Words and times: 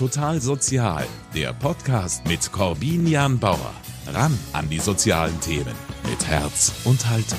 Total 0.00 0.40
Sozial, 0.40 1.04
der 1.34 1.52
Podcast 1.52 2.26
mit 2.26 2.50
Corbinian 2.50 3.38
Bauer. 3.38 3.74
Ran 4.06 4.32
an 4.54 4.66
die 4.70 4.78
sozialen 4.78 5.38
Themen 5.42 5.74
mit 6.08 6.26
Herz 6.26 6.72
und 6.84 7.06
Haltung. 7.10 7.38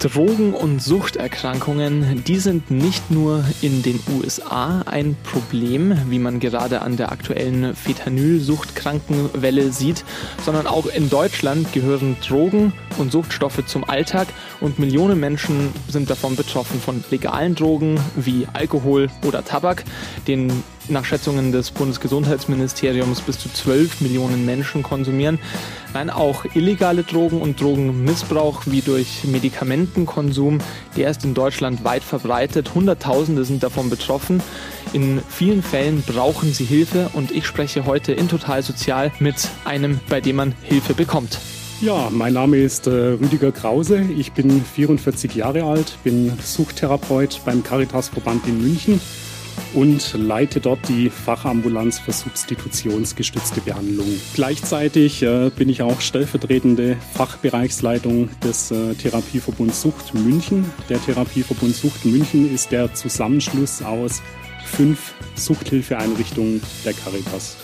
Drogen- 0.00 0.54
und 0.54 0.82
Suchterkrankungen, 0.82 2.24
die 2.24 2.38
sind 2.38 2.72
nicht 2.72 3.12
nur 3.12 3.44
in 3.62 3.82
den 3.82 4.00
USA 4.08 4.82
ein 4.86 5.14
Problem, 5.22 5.96
wie 6.08 6.18
man 6.18 6.40
gerade 6.40 6.82
an 6.82 6.96
der 6.96 7.12
aktuellen 7.12 7.76
Fentanyl-Suchtkrankenwelle 7.76 9.70
sieht, 9.70 10.04
sondern 10.44 10.66
auch 10.66 10.86
in 10.86 11.08
Deutschland 11.08 11.72
gehören 11.72 12.16
Drogen 12.26 12.72
und 12.98 13.12
Suchtstoffe 13.12 13.64
zum 13.66 13.88
Alltag 13.88 14.26
und 14.60 14.80
Millionen 14.80 15.20
Menschen 15.20 15.72
sind 15.86 16.10
davon 16.10 16.34
betroffen 16.34 16.80
von 16.80 17.04
legalen 17.12 17.54
Drogen 17.54 18.00
wie 18.16 18.48
Alkohol 18.54 19.08
oder 19.24 19.44
Tabak, 19.44 19.84
den 20.26 20.64
nach 20.88 21.04
Schätzungen 21.04 21.52
des 21.52 21.70
Bundesgesundheitsministeriums 21.70 23.20
bis 23.20 23.38
zu 23.38 23.48
12 23.48 24.00
Millionen 24.00 24.44
Menschen 24.44 24.82
konsumieren. 24.82 25.38
Nein, 25.92 26.10
auch 26.10 26.44
illegale 26.54 27.02
Drogen 27.02 27.40
und 27.40 27.60
Drogenmissbrauch 27.60 28.62
wie 28.66 28.80
durch 28.80 29.24
Medikamentenkonsum, 29.24 30.58
der 30.96 31.10
ist 31.10 31.24
in 31.24 31.34
Deutschland 31.34 31.84
weit 31.84 32.04
verbreitet. 32.04 32.74
Hunderttausende 32.74 33.44
sind 33.44 33.62
davon 33.62 33.90
betroffen. 33.90 34.42
In 34.92 35.20
vielen 35.28 35.62
Fällen 35.62 36.02
brauchen 36.02 36.52
sie 36.52 36.64
Hilfe 36.64 37.10
und 37.12 37.30
ich 37.30 37.46
spreche 37.46 37.86
heute 37.86 38.12
in 38.12 38.28
Total 38.28 38.62
Sozial 38.62 39.12
mit 39.20 39.48
einem, 39.64 40.00
bei 40.08 40.20
dem 40.20 40.36
man 40.36 40.54
Hilfe 40.62 40.94
bekommt. 40.94 41.38
Ja, 41.80 42.08
mein 42.10 42.34
Name 42.34 42.58
ist 42.58 42.86
äh, 42.86 42.90
Rüdiger 42.90 43.52
Krause. 43.52 44.02
Ich 44.16 44.32
bin 44.32 44.62
44 44.62 45.34
Jahre 45.34 45.64
alt, 45.64 45.96
bin 46.04 46.30
Suchttherapeut 46.38 47.40
beim 47.46 47.62
Caritas-Verband 47.62 48.46
in 48.46 48.60
München 48.60 49.00
und 49.74 50.14
leite 50.14 50.60
dort 50.60 50.80
die 50.88 51.10
Fachambulanz 51.10 51.98
für 51.98 52.12
substitutionsgestützte 52.12 53.60
Behandlung. 53.60 54.06
Gleichzeitig 54.34 55.22
äh, 55.22 55.50
bin 55.50 55.68
ich 55.68 55.82
auch 55.82 56.00
stellvertretende 56.00 56.96
Fachbereichsleitung 57.14 58.28
des 58.42 58.70
äh, 58.70 58.94
Therapieverbunds 58.94 59.82
Sucht 59.82 60.14
München. 60.14 60.70
Der 60.88 61.02
Therapieverbund 61.02 61.74
Sucht 61.74 62.04
München 62.04 62.52
ist 62.52 62.72
der 62.72 62.94
Zusammenschluss 62.94 63.82
aus 63.82 64.22
fünf 64.64 65.14
Suchthilfeeinrichtungen 65.34 66.62
der 66.84 66.92
Caritas. 66.92 67.56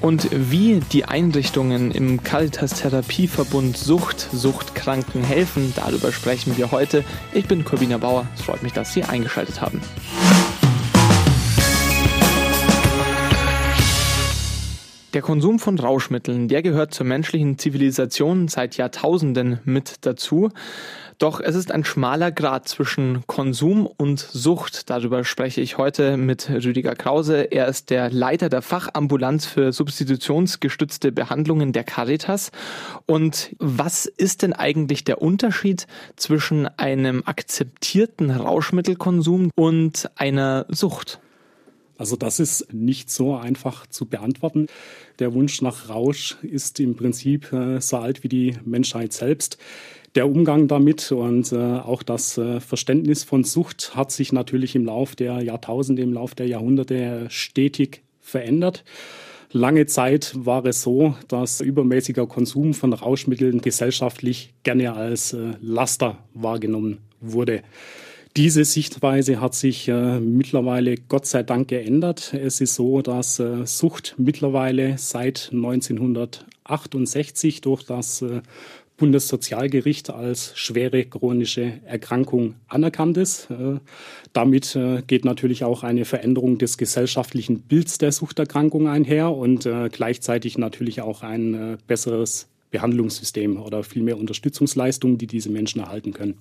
Und 0.00 0.28
wie 0.32 0.80
die 0.92 1.04
Einrichtungen 1.04 1.90
im 1.90 2.22
Caritas 2.22 2.74
Therapieverbund 2.74 3.76
Sucht, 3.76 4.28
Suchtkranken 4.32 5.22
helfen, 5.24 5.72
darüber 5.74 6.12
sprechen 6.12 6.56
wir 6.56 6.70
heute. 6.70 7.04
Ich 7.32 7.46
bin 7.46 7.64
Corbina 7.64 7.98
Bauer. 7.98 8.26
Es 8.36 8.42
freut 8.42 8.62
mich, 8.62 8.72
dass 8.72 8.92
Sie 8.92 9.02
eingeschaltet 9.02 9.60
haben. 9.60 9.80
Der 15.16 15.22
Konsum 15.22 15.58
von 15.58 15.78
Rauschmitteln, 15.78 16.46
der 16.46 16.60
gehört 16.60 16.92
zur 16.92 17.06
menschlichen 17.06 17.56
Zivilisation 17.56 18.48
seit 18.48 18.76
Jahrtausenden 18.76 19.60
mit 19.64 20.04
dazu. 20.04 20.50
Doch 21.16 21.40
es 21.40 21.54
ist 21.54 21.72
ein 21.72 21.86
schmaler 21.86 22.30
Grad 22.30 22.68
zwischen 22.68 23.26
Konsum 23.26 23.86
und 23.86 24.18
Sucht. 24.20 24.90
Darüber 24.90 25.24
spreche 25.24 25.62
ich 25.62 25.78
heute 25.78 26.18
mit 26.18 26.50
Rüdiger 26.50 26.94
Krause. 26.94 27.44
Er 27.44 27.66
ist 27.66 27.88
der 27.88 28.10
Leiter 28.10 28.50
der 28.50 28.60
Fachambulanz 28.60 29.46
für 29.46 29.72
substitutionsgestützte 29.72 31.12
Behandlungen 31.12 31.72
der 31.72 31.84
Caritas. 31.84 32.50
Und 33.06 33.56
was 33.58 34.04
ist 34.04 34.42
denn 34.42 34.52
eigentlich 34.52 35.04
der 35.04 35.22
Unterschied 35.22 35.86
zwischen 36.16 36.66
einem 36.76 37.22
akzeptierten 37.24 38.30
Rauschmittelkonsum 38.30 39.50
und 39.54 40.10
einer 40.16 40.66
Sucht? 40.68 41.20
Also 41.98 42.16
das 42.16 42.40
ist 42.40 42.72
nicht 42.72 43.10
so 43.10 43.36
einfach 43.36 43.86
zu 43.86 44.06
beantworten. 44.06 44.66
Der 45.18 45.32
Wunsch 45.34 45.62
nach 45.62 45.88
Rausch 45.88 46.36
ist 46.42 46.78
im 46.80 46.94
Prinzip 46.94 47.52
äh, 47.52 47.80
so 47.80 47.98
alt 47.98 48.22
wie 48.22 48.28
die 48.28 48.54
Menschheit 48.64 49.12
selbst. 49.12 49.58
Der 50.14 50.28
Umgang 50.28 50.68
damit 50.68 51.12
und 51.12 51.52
äh, 51.52 51.56
auch 51.56 52.02
das 52.02 52.38
äh, 52.38 52.60
Verständnis 52.60 53.24
von 53.24 53.44
Sucht 53.44 53.94
hat 53.94 54.10
sich 54.12 54.32
natürlich 54.32 54.74
im 54.74 54.86
Lauf 54.86 55.14
der 55.16 55.42
Jahrtausende, 55.42 56.02
im 56.02 56.12
Lauf 56.12 56.34
der 56.34 56.46
Jahrhunderte 56.46 57.26
stetig 57.28 58.02
verändert. 58.20 58.84
Lange 59.52 59.86
Zeit 59.86 60.32
war 60.36 60.64
es 60.66 60.82
so, 60.82 61.14
dass 61.28 61.60
übermäßiger 61.60 62.26
Konsum 62.26 62.74
von 62.74 62.92
Rauschmitteln 62.92 63.60
gesellschaftlich 63.60 64.52
gerne 64.64 64.94
als 64.94 65.36
Laster 65.60 66.18
wahrgenommen 66.34 66.98
wurde. 67.20 67.62
Diese 68.36 68.64
Sichtweise 68.66 69.40
hat 69.40 69.54
sich 69.54 69.88
äh, 69.88 70.20
mittlerweile 70.20 70.96
Gott 70.96 71.24
sei 71.24 71.42
Dank 71.42 71.68
geändert. 71.68 72.34
Es 72.34 72.60
ist 72.60 72.74
so, 72.74 73.00
dass 73.00 73.38
äh, 73.38 73.64
Sucht 73.64 74.14
mittlerweile 74.18 74.98
seit 74.98 75.48
1968 75.54 77.62
durch 77.62 77.84
das 77.84 78.20
äh, 78.20 78.42
Bundessozialgericht 78.98 80.10
als 80.10 80.52
schwere 80.54 81.06
chronische 81.06 81.80
Erkrankung 81.86 82.56
anerkannt 82.68 83.16
ist. 83.16 83.50
Äh, 83.50 83.78
damit 84.34 84.76
äh, 84.76 85.00
geht 85.06 85.24
natürlich 85.24 85.64
auch 85.64 85.82
eine 85.82 86.04
Veränderung 86.04 86.58
des 86.58 86.76
gesellschaftlichen 86.76 87.62
Bilds 87.62 87.96
der 87.96 88.12
Suchterkrankung 88.12 88.86
einher 88.86 89.34
und 89.34 89.64
äh, 89.64 89.88
gleichzeitig 89.90 90.58
natürlich 90.58 91.00
auch 91.00 91.22
ein 91.22 91.78
besseres 91.86 92.48
Behandlungssystem 92.70 93.62
oder 93.62 93.82
viel 93.82 94.02
mehr 94.02 94.18
Unterstützungsleistungen, 94.18 95.16
die 95.16 95.26
diese 95.26 95.48
Menschen 95.48 95.80
erhalten 95.80 96.12
können. 96.12 96.34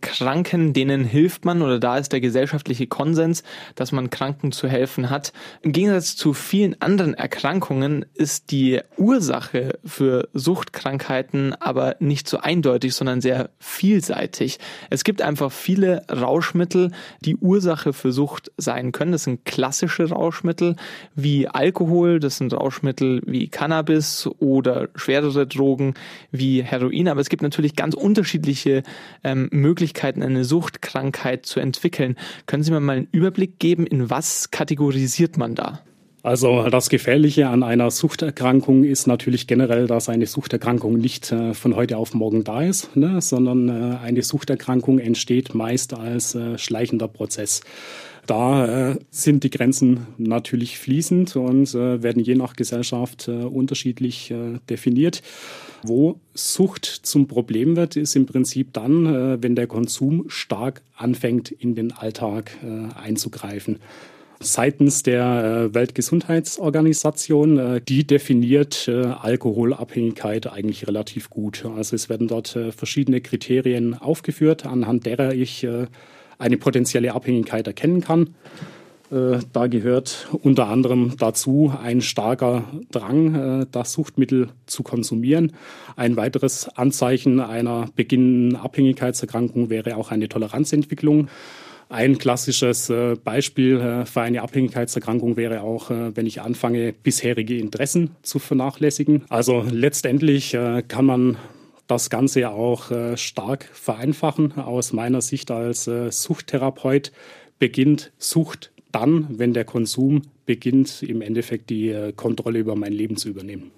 Kranken, 0.00 0.72
denen 0.72 1.04
hilft 1.04 1.44
man 1.44 1.62
oder 1.62 1.78
da 1.78 1.98
ist 1.98 2.12
der 2.12 2.20
gesellschaftliche 2.20 2.86
Konsens, 2.86 3.42
dass 3.74 3.92
man 3.92 4.10
Kranken 4.10 4.52
zu 4.52 4.68
helfen 4.68 5.10
hat. 5.10 5.32
Im 5.62 5.72
Gegensatz 5.72 6.16
zu 6.16 6.32
vielen 6.32 6.80
anderen 6.80 7.14
Erkrankungen 7.14 8.06
ist 8.14 8.50
die 8.50 8.80
Ursache 8.96 9.78
für 9.84 10.28
Suchtkrankheiten 10.32 11.54
aber 11.60 11.96
nicht 12.00 12.28
so 12.28 12.38
eindeutig, 12.38 12.94
sondern 12.94 13.20
sehr 13.20 13.50
vielseitig. 13.58 14.58
Es 14.90 15.04
gibt 15.04 15.22
einfach 15.22 15.52
viele 15.52 16.04
Rauschmittel, 16.10 16.92
die 17.20 17.36
Ursache 17.36 17.92
für 17.92 18.12
Sucht 18.12 18.50
sein 18.56 18.92
können. 18.92 19.12
Das 19.12 19.24
sind 19.24 19.44
klassische 19.44 20.08
Rauschmittel 20.08 20.76
wie 21.14 21.48
Alkohol, 21.48 22.20
das 22.20 22.38
sind 22.38 22.54
Rauschmittel 22.54 23.22
wie 23.26 23.48
Cannabis 23.48 24.28
oder 24.38 24.88
schwerere 24.94 25.46
Drogen 25.46 25.94
wie 26.30 26.62
Heroin. 26.62 27.08
Aber 27.08 27.20
es 27.20 27.28
gibt 27.28 27.42
natürlich 27.42 27.76
ganz 27.76 27.94
unterschiedliche 27.94 28.82
ähm, 29.24 29.48
Möglichkeiten, 29.52 29.87
Möglichkeiten, 29.88 30.22
eine 30.22 30.44
Suchtkrankheit 30.44 31.46
zu 31.46 31.60
entwickeln. 31.60 32.16
Können 32.46 32.62
Sie 32.62 32.70
mir 32.70 32.80
mal 32.80 32.98
einen 32.98 33.08
Überblick 33.10 33.58
geben, 33.58 33.86
in 33.86 34.10
was 34.10 34.50
kategorisiert 34.50 35.38
man 35.38 35.54
da? 35.54 35.80
Also 36.22 36.68
das 36.68 36.90
Gefährliche 36.90 37.48
an 37.48 37.62
einer 37.62 37.90
Suchterkrankung 37.90 38.84
ist 38.84 39.06
natürlich 39.06 39.46
generell, 39.46 39.86
dass 39.86 40.10
eine 40.10 40.26
Suchterkrankung 40.26 40.98
nicht 40.98 41.32
äh, 41.32 41.54
von 41.54 41.74
heute 41.74 41.96
auf 41.96 42.12
morgen 42.12 42.44
da 42.44 42.60
ist, 42.62 42.96
ne, 42.96 43.22
sondern 43.22 43.68
äh, 43.68 43.96
eine 44.04 44.22
Suchterkrankung 44.22 44.98
entsteht 44.98 45.54
meist 45.54 45.94
als 45.94 46.34
äh, 46.34 46.58
schleichender 46.58 47.08
Prozess. 47.08 47.62
Da 48.26 48.94
sind 49.10 49.42
die 49.42 49.48
Grenzen 49.48 50.06
natürlich 50.18 50.78
fließend 50.78 51.34
und 51.36 51.72
werden 51.72 52.22
je 52.22 52.34
nach 52.34 52.56
Gesellschaft 52.56 53.26
unterschiedlich 53.26 54.34
definiert. 54.68 55.22
Wo 55.82 56.20
Sucht 56.34 56.84
zum 56.84 57.28
Problem 57.28 57.76
wird, 57.76 57.96
ist 57.96 58.16
im 58.16 58.26
Prinzip 58.26 58.72
dann, 58.72 59.06
äh, 59.06 59.42
wenn 59.42 59.54
der 59.54 59.66
Konsum 59.66 60.24
stark 60.28 60.82
anfängt, 60.96 61.50
in 61.50 61.74
den 61.74 61.92
Alltag 61.92 62.52
äh, 62.62 62.98
einzugreifen. 62.98 63.78
Seitens 64.40 65.02
der 65.02 65.74
Weltgesundheitsorganisation, 65.74 67.80
die 67.88 68.06
definiert 68.06 68.88
Alkoholabhängigkeit 68.88 70.46
eigentlich 70.46 70.86
relativ 70.86 71.28
gut. 71.28 71.64
Also 71.64 71.96
es 71.96 72.08
werden 72.08 72.28
dort 72.28 72.56
verschiedene 72.70 73.20
Kriterien 73.20 73.94
aufgeführt, 73.94 74.64
anhand 74.64 75.06
derer 75.06 75.34
ich 75.34 75.66
eine 76.38 76.56
potenzielle 76.56 77.14
Abhängigkeit 77.14 77.66
erkennen 77.66 78.00
kann. 78.00 78.34
Äh, 79.10 79.38
da 79.52 79.66
gehört 79.66 80.28
unter 80.42 80.68
anderem 80.68 81.14
dazu 81.18 81.72
ein 81.82 82.00
starker 82.00 82.64
Drang, 82.90 83.34
äh, 83.62 83.66
das 83.70 83.92
Suchtmittel 83.92 84.48
zu 84.66 84.82
konsumieren. 84.82 85.52
Ein 85.96 86.16
weiteres 86.16 86.68
Anzeichen 86.76 87.40
einer 87.40 87.86
beginnenden 87.96 88.56
Abhängigkeitserkrankung 88.56 89.70
wäre 89.70 89.96
auch 89.96 90.10
eine 90.10 90.28
Toleranzentwicklung. 90.28 91.28
Ein 91.88 92.18
klassisches 92.18 92.90
äh, 92.90 93.16
Beispiel 93.16 94.04
für 94.04 94.20
eine 94.20 94.42
Abhängigkeitserkrankung 94.42 95.38
wäre 95.38 95.62
auch, 95.62 95.88
wenn 95.88 96.26
ich 96.26 96.42
anfange, 96.42 96.92
bisherige 96.92 97.56
Interessen 97.56 98.10
zu 98.20 98.38
vernachlässigen. 98.38 99.24
Also 99.30 99.64
letztendlich 99.70 100.52
kann 100.88 101.06
man 101.06 101.38
das 101.86 102.10
Ganze 102.10 102.50
auch 102.50 102.90
stark 103.16 103.70
vereinfachen. 103.72 104.58
Aus 104.58 104.92
meiner 104.92 105.22
Sicht 105.22 105.50
als 105.50 105.84
Suchttherapeut 106.10 107.10
beginnt 107.58 108.12
Sucht 108.18 108.70
dann, 108.92 109.26
wenn 109.38 109.52
der 109.52 109.64
Konsum 109.64 110.22
beginnt, 110.46 111.02
im 111.02 111.22
Endeffekt 111.22 111.70
die 111.70 111.88
äh, 111.90 112.12
Kontrolle 112.12 112.58
über 112.58 112.76
mein 112.76 112.92
Leben 112.92 113.16
zu 113.16 113.28
übernehmen. 113.28 113.70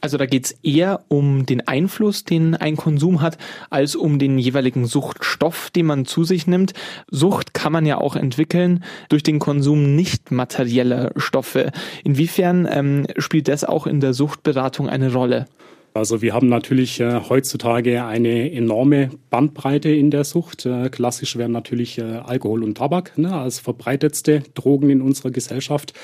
Also 0.00 0.18
da 0.18 0.26
geht 0.26 0.44
es 0.44 0.52
eher 0.62 1.04
um 1.08 1.46
den 1.46 1.66
Einfluss, 1.66 2.24
den 2.24 2.54
ein 2.54 2.76
Konsum 2.76 3.22
hat, 3.22 3.38
als 3.70 3.96
um 3.96 4.18
den 4.18 4.38
jeweiligen 4.38 4.86
Suchtstoff, 4.86 5.70
den 5.70 5.86
man 5.86 6.04
zu 6.04 6.22
sich 6.22 6.46
nimmt. 6.46 6.74
Sucht 7.10 7.54
kann 7.54 7.72
man 7.72 7.86
ja 7.86 7.98
auch 7.98 8.14
entwickeln 8.14 8.84
durch 9.08 9.22
den 9.22 9.38
Konsum 9.38 9.96
nicht 9.96 10.30
materieller 10.30 11.12
Stoffe. 11.16 11.72
Inwiefern 12.04 12.68
ähm, 12.70 13.06
spielt 13.16 13.48
das 13.48 13.64
auch 13.64 13.86
in 13.86 14.00
der 14.00 14.12
Suchtberatung 14.12 14.88
eine 14.88 15.12
Rolle? 15.12 15.46
Also 15.96 16.22
wir 16.22 16.34
haben 16.34 16.48
natürlich 16.48 17.00
äh, 17.00 17.20
heutzutage 17.28 18.04
eine 18.04 18.52
enorme 18.52 19.10
Bandbreite 19.30 19.88
in 19.88 20.10
der 20.10 20.24
Sucht. 20.24 20.66
Äh, 20.66 20.90
klassisch 20.90 21.36
wären 21.36 21.52
natürlich 21.52 21.98
äh, 21.98 22.02
Alkohol 22.02 22.62
und 22.62 22.76
Tabak 22.76 23.16
ne, 23.18 23.32
als 23.34 23.58
verbreitetste 23.58 24.42
Drogen 24.54 24.90
in 24.90 25.00
unserer 25.02 25.30
Gesellschaft. 25.30 25.94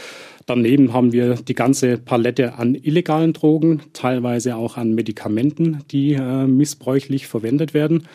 Daneben 0.46 0.92
haben 0.92 1.12
wir 1.12 1.34
die 1.34 1.54
ganze 1.54 1.98
Palette 1.98 2.54
an 2.54 2.74
illegalen 2.74 3.32
Drogen, 3.32 3.82
teilweise 3.92 4.56
auch 4.56 4.76
an 4.76 4.94
Medikamenten, 4.94 5.84
die 5.90 6.14
äh, 6.14 6.46
missbräuchlich 6.46 7.26
verwendet 7.26 7.74
werden. 7.74 8.08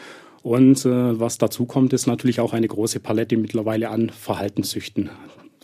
Und 0.44 0.85
äh, 0.85 1.19
was 1.19 1.38
dazu 1.38 1.65
kommt, 1.65 1.94
ist 1.94 2.07
natürlich 2.07 2.39
auch 2.39 2.53
eine 2.53 2.68
große 2.68 3.00
Palette 3.00 3.38
mittlerweile 3.38 3.89
an 3.89 4.09
Verhaltenssüchten. 4.09 5.09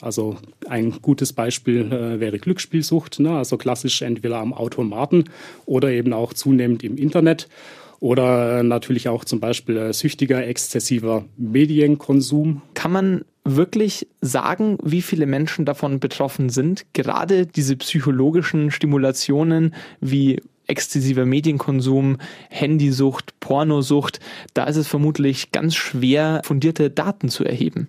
Also 0.03 0.35
ein 0.67 0.91
gutes 1.01 1.31
Beispiel 1.31 1.91
äh, 1.91 2.19
wäre 2.19 2.37
Glücksspielsucht, 2.37 3.21
ne? 3.21 3.37
also 3.37 3.57
klassisch 3.57 4.01
entweder 4.01 4.39
am 4.39 4.53
Automaten 4.53 5.25
oder 5.65 5.91
eben 5.91 6.11
auch 6.11 6.33
zunehmend 6.33 6.83
im 6.83 6.97
Internet 6.97 7.47
oder 8.01 8.63
natürlich 8.63 9.07
auch 9.07 9.23
zum 9.23 9.39
Beispiel 9.39 9.77
äh, 9.77 9.93
süchtiger, 9.93 10.45
exzessiver 10.45 11.23
Medienkonsum. 11.37 12.61
Kann 12.73 12.91
man 12.91 13.25
wirklich 13.45 14.07
sagen, 14.19 14.77
wie 14.83 15.01
viele 15.01 15.25
Menschen 15.25 15.63
davon 15.63 16.01
betroffen 16.01 16.49
sind? 16.49 16.85
Gerade 16.91 17.45
diese 17.45 17.77
psychologischen 17.77 18.71
Stimulationen 18.71 19.73
wie 20.01 20.41
exzessiver 20.67 21.25
Medienkonsum, 21.25 22.17
Handysucht, 22.49 23.39
Pornosucht, 23.39 24.19
da 24.53 24.65
ist 24.65 24.77
es 24.77 24.87
vermutlich 24.89 25.53
ganz 25.53 25.73
schwer, 25.75 26.41
fundierte 26.43 26.89
Daten 26.89 27.29
zu 27.29 27.45
erheben. 27.45 27.87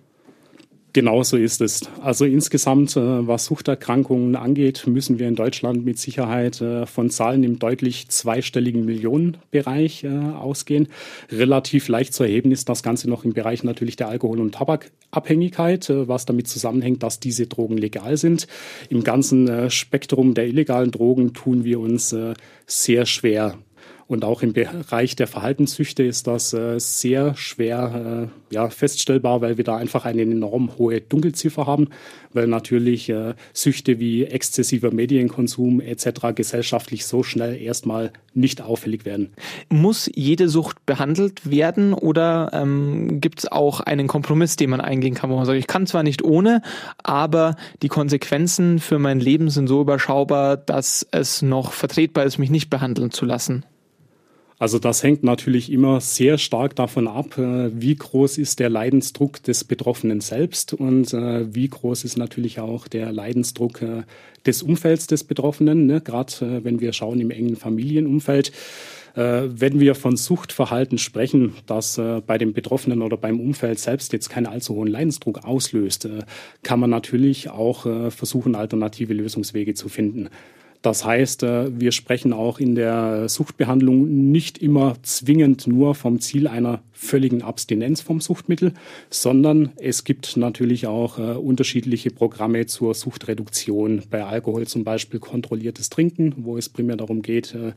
Genau 0.95 1.23
so 1.23 1.35
ist 1.35 1.59
es. 1.59 1.81
Also 2.01 2.23
insgesamt, 2.23 2.95
äh, 2.95 3.27
was 3.27 3.43
Suchterkrankungen 3.43 4.37
angeht, 4.37 4.87
müssen 4.87 5.19
wir 5.19 5.27
in 5.27 5.35
Deutschland 5.35 5.83
mit 5.83 5.99
Sicherheit 5.99 6.61
äh, 6.61 6.85
von 6.85 7.09
Zahlen 7.09 7.43
im 7.43 7.59
deutlich 7.59 8.07
zweistelligen 8.07 8.85
Millionenbereich 8.85 10.05
äh, 10.05 10.07
ausgehen. 10.07 10.87
Relativ 11.29 11.89
leicht 11.89 12.13
zu 12.13 12.23
erheben 12.23 12.53
ist 12.53 12.69
das 12.69 12.81
Ganze 12.81 13.09
noch 13.09 13.25
im 13.25 13.33
Bereich 13.33 13.65
natürlich 13.65 13.97
der 13.97 14.07
Alkohol- 14.07 14.39
und 14.39 14.55
Tabakabhängigkeit, 14.55 15.89
was 15.89 16.25
damit 16.25 16.47
zusammenhängt, 16.47 17.03
dass 17.03 17.19
diese 17.19 17.47
Drogen 17.47 17.77
legal 17.77 18.15
sind. 18.15 18.47
Im 18.87 19.03
ganzen 19.03 19.69
Spektrum 19.69 20.33
der 20.33 20.47
illegalen 20.47 20.91
Drogen 20.91 21.33
tun 21.33 21.65
wir 21.65 21.81
uns 21.81 22.15
sehr 22.67 23.05
schwer. 23.05 23.57
Und 24.07 24.23
auch 24.23 24.43
im 24.43 24.53
Bereich 24.53 25.15
der 25.15 25.25
Verhaltenssüchte 25.25 26.03
ist 26.03 26.27
das 26.27 26.53
äh, 26.53 26.79
sehr 26.79 27.35
schwer 27.35 28.29
äh, 28.51 28.53
ja, 28.53 28.69
feststellbar, 28.69 29.41
weil 29.41 29.57
wir 29.57 29.63
da 29.63 29.77
einfach 29.77 30.05
eine 30.05 30.21
enorm 30.21 30.77
hohe 30.77 31.01
Dunkelziffer 31.01 31.65
haben, 31.65 31.89
weil 32.31 32.45
natürlich 32.45 33.09
äh, 33.09 33.33
Süchte 33.51 33.99
wie 33.99 34.25
exzessiver 34.25 34.91
Medienkonsum 34.91 35.81
etc. 35.81 36.35
gesellschaftlich 36.35 37.07
so 37.07 37.23
schnell 37.23 37.59
erstmal 37.59 38.13
nicht 38.35 38.61
auffällig 38.61 39.05
werden. 39.05 39.33
Muss 39.69 40.07
jede 40.13 40.49
Sucht 40.49 40.85
behandelt 40.85 41.49
werden 41.49 41.95
oder 41.95 42.51
ähm, 42.53 43.19
gibt 43.21 43.39
es 43.39 43.51
auch 43.51 43.79
einen 43.79 44.07
Kompromiss, 44.07 44.55
den 44.55 44.69
man 44.69 44.81
eingehen 44.81 45.15
kann, 45.15 45.31
wo 45.31 45.35
man 45.35 45.45
sagt, 45.45 45.57
ich 45.57 45.67
kann 45.67 45.87
zwar 45.87 46.03
nicht 46.03 46.23
ohne, 46.23 46.61
aber 47.01 47.55
die 47.81 47.87
Konsequenzen 47.87 48.77
für 48.77 48.99
mein 48.99 49.19
Leben 49.19 49.49
sind 49.49 49.65
so 49.65 49.81
überschaubar, 49.81 50.57
dass 50.57 51.07
es 51.09 51.41
noch 51.41 51.71
vertretbar 51.73 52.25
ist, 52.25 52.37
mich 52.37 52.51
nicht 52.51 52.69
behandeln 52.69 53.09
zu 53.09 53.25
lassen? 53.25 53.65
Also 54.57 54.79
das 54.79 55.03
hängt 55.03 55.23
natürlich 55.23 55.69
immer 55.69 55.99
sehr 55.99 56.37
stark 56.37 56.77
davon 56.77 57.09
ab, 57.09 57.37
äh, 57.37 57.69
wie 57.73 57.95
groß 57.95 58.37
ist 58.37 58.59
der 58.59 58.69
Leidensdruck 58.69 59.43
des 59.43 59.65
Betroffenen 59.65 60.21
selbst 60.21 60.73
und 60.73 61.13
äh, 61.13 61.53
wie 61.53 61.67
groß 61.67 62.05
ist 62.05 62.17
natürlich 62.17 62.61
auch 62.61 62.87
der 62.87 63.11
Leidensdruck 63.11 63.81
äh, 63.81 64.03
des 64.45 64.63
Umfelds 64.63 65.07
des 65.07 65.25
Betroffenen, 65.25 65.87
ne? 65.87 65.99
gerade 65.99 66.63
wenn 66.63 66.79
wir 66.79 66.93
schauen 66.93 67.19
im 67.19 67.31
engen 67.31 67.55
Familienumfeld. 67.55 68.51
Wenn 69.15 69.79
wir 69.79 69.95
von 69.95 70.17
Suchtverhalten 70.17 70.97
sprechen, 70.97 71.53
das 71.67 71.99
bei 72.27 72.37
dem 72.37 72.51
Betroffenen 72.51 73.01
oder 73.01 73.15
beim 73.15 73.39
Umfeld 73.39 73.79
selbst 73.79 74.11
jetzt 74.11 74.29
keinen 74.29 74.45
allzu 74.45 74.75
hohen 74.75 74.89
Leidensdruck 74.89 75.45
auslöst, 75.45 76.09
kann 76.63 76.81
man 76.81 76.89
natürlich 76.89 77.49
auch 77.49 78.11
versuchen, 78.11 78.55
alternative 78.55 79.13
Lösungswege 79.13 79.73
zu 79.73 79.87
finden. 79.87 80.29
Das 80.85 81.03
heißt, 81.03 81.41
äh, 81.41 81.79
wir 81.79 81.91
sprechen 81.91 82.31
auch 82.31 82.59
in 82.59 82.75
der 82.75 83.27
Suchtbehandlung 83.27 84.29
nicht 84.29 84.59
immer 84.59 84.95
zwingend 85.01 85.65
nur 85.65 85.95
vom 85.95 86.19
Ziel 86.19 86.47
einer 86.47 86.83
völligen 86.91 87.41
Abstinenz 87.41 88.01
vom 88.01 88.21
Suchtmittel, 88.21 88.71
sondern 89.09 89.71
es 89.77 90.03
gibt 90.03 90.37
natürlich 90.37 90.85
auch 90.85 91.17
äh, 91.17 91.37
unterschiedliche 91.37 92.11
Programme 92.11 92.67
zur 92.67 92.93
Suchtreduktion. 92.93 94.03
Bei 94.11 94.25
Alkohol 94.25 94.67
zum 94.67 94.83
Beispiel 94.83 95.19
kontrolliertes 95.19 95.89
Trinken, 95.89 96.35
wo 96.37 96.55
es 96.55 96.69
primär 96.69 96.97
darum 96.97 97.23
geht, 97.23 97.55
äh, 97.55 97.73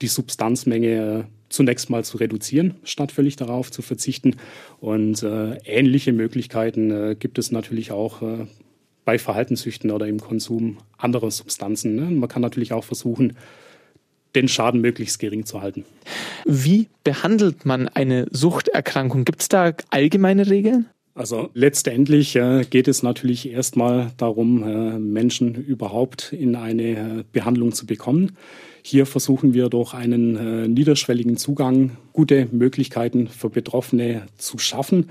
die 0.00 0.06
Substanzmenge 0.06 1.26
zunächst 1.48 1.90
mal 1.90 2.04
zu 2.04 2.16
reduzieren, 2.16 2.76
statt 2.84 3.10
völlig 3.10 3.34
darauf 3.34 3.72
zu 3.72 3.82
verzichten. 3.82 4.36
Und 4.80 5.22
ähnliche 5.22 6.14
Möglichkeiten 6.14 7.18
gibt 7.18 7.38
es 7.38 7.52
natürlich 7.52 7.92
auch 7.92 8.22
bei 9.04 9.18
Verhaltenssüchten 9.18 9.90
oder 9.90 10.06
im 10.06 10.20
Konsum 10.20 10.78
anderer 10.96 11.30
Substanzen. 11.30 11.94
Ne? 11.94 12.02
Man 12.02 12.28
kann 12.28 12.42
natürlich 12.42 12.72
auch 12.72 12.84
versuchen, 12.84 13.36
den 14.34 14.48
Schaden 14.48 14.80
möglichst 14.80 15.18
gering 15.18 15.44
zu 15.44 15.60
halten. 15.60 15.84
Wie 16.44 16.88
behandelt 17.04 17.66
man 17.66 17.88
eine 17.88 18.26
Suchterkrankung? 18.30 19.24
Gibt 19.24 19.42
es 19.42 19.48
da 19.48 19.72
allgemeine 19.90 20.48
Regeln? 20.48 20.86
Also 21.14 21.50
letztendlich 21.52 22.36
äh, 22.36 22.64
geht 22.64 22.88
es 22.88 23.02
natürlich 23.02 23.50
erstmal 23.50 24.12
darum, 24.16 24.62
äh, 24.62 24.98
Menschen 24.98 25.54
überhaupt 25.54 26.32
in 26.32 26.56
eine 26.56 26.82
äh, 26.82 27.24
Behandlung 27.32 27.72
zu 27.72 27.84
bekommen. 27.84 28.36
Hier 28.82 29.04
versuchen 29.04 29.52
wir 29.52 29.68
durch 29.68 29.92
einen 29.92 30.36
äh, 30.36 30.68
niederschwelligen 30.68 31.36
Zugang 31.36 31.98
gute 32.14 32.48
Möglichkeiten 32.50 33.28
für 33.28 33.50
Betroffene 33.50 34.22
zu 34.38 34.56
schaffen. 34.56 35.10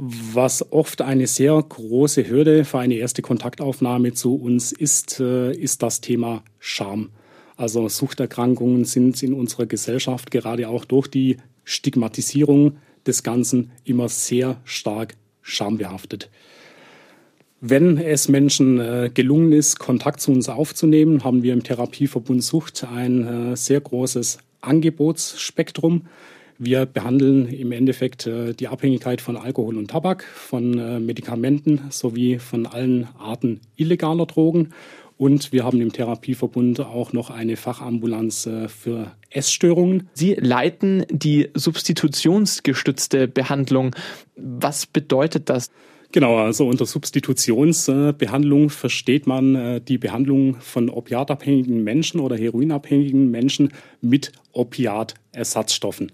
Was 0.00 0.70
oft 0.70 1.02
eine 1.02 1.26
sehr 1.26 1.60
große 1.60 2.28
Hürde 2.28 2.64
für 2.64 2.78
eine 2.78 2.94
erste 2.94 3.20
Kontaktaufnahme 3.20 4.12
zu 4.12 4.36
uns 4.36 4.70
ist, 4.70 5.18
äh, 5.18 5.52
ist 5.52 5.82
das 5.82 6.00
Thema 6.00 6.44
Scham. 6.60 7.10
Also 7.56 7.88
Suchterkrankungen 7.88 8.84
sind 8.84 9.20
in 9.24 9.34
unserer 9.34 9.66
Gesellschaft 9.66 10.30
gerade 10.30 10.68
auch 10.68 10.84
durch 10.84 11.08
die 11.08 11.38
Stigmatisierung 11.64 12.76
des 13.08 13.24
Ganzen 13.24 13.72
immer 13.82 14.08
sehr 14.08 14.60
stark 14.62 15.16
schambehaftet. 15.42 16.30
Wenn 17.60 17.98
es 17.98 18.28
Menschen 18.28 18.78
äh, 18.78 19.10
gelungen 19.12 19.50
ist, 19.50 19.80
Kontakt 19.80 20.20
zu 20.20 20.30
uns 20.30 20.48
aufzunehmen, 20.48 21.24
haben 21.24 21.42
wir 21.42 21.52
im 21.52 21.64
Therapieverbund 21.64 22.44
Sucht 22.44 22.84
ein 22.84 23.26
äh, 23.52 23.56
sehr 23.56 23.80
großes 23.80 24.38
Angebotsspektrum. 24.60 26.02
Wir 26.60 26.86
behandeln 26.86 27.46
im 27.46 27.70
Endeffekt 27.70 28.26
äh, 28.26 28.52
die 28.52 28.66
Abhängigkeit 28.66 29.20
von 29.20 29.36
Alkohol 29.36 29.78
und 29.78 29.92
Tabak, 29.92 30.24
von 30.24 30.76
äh, 30.76 30.98
Medikamenten 30.98 31.82
sowie 31.90 32.40
von 32.40 32.66
allen 32.66 33.06
Arten 33.16 33.60
illegaler 33.76 34.26
Drogen. 34.26 34.70
Und 35.16 35.52
wir 35.52 35.64
haben 35.64 35.80
im 35.80 35.92
Therapieverbund 35.92 36.80
auch 36.80 37.12
noch 37.12 37.30
eine 37.30 37.56
Fachambulanz 37.56 38.46
äh, 38.46 38.66
für 38.66 39.12
Essstörungen. 39.30 40.08
Sie 40.14 40.34
leiten 40.34 41.06
die 41.10 41.48
substitutionsgestützte 41.54 43.28
Behandlung. 43.28 43.94
Was 44.34 44.86
bedeutet 44.86 45.48
das? 45.48 45.70
Genau, 46.10 46.38
also 46.38 46.66
unter 46.66 46.86
Substitutionsbehandlung 46.86 48.70
versteht 48.70 49.26
man 49.26 49.82
die 49.84 49.98
Behandlung 49.98 50.56
von 50.58 50.88
opiatabhängigen 50.88 51.84
Menschen 51.84 52.20
oder 52.20 52.34
heroinabhängigen 52.34 53.30
Menschen 53.30 53.74
mit 54.00 54.32
Opiatersatzstoffen. 54.52 56.10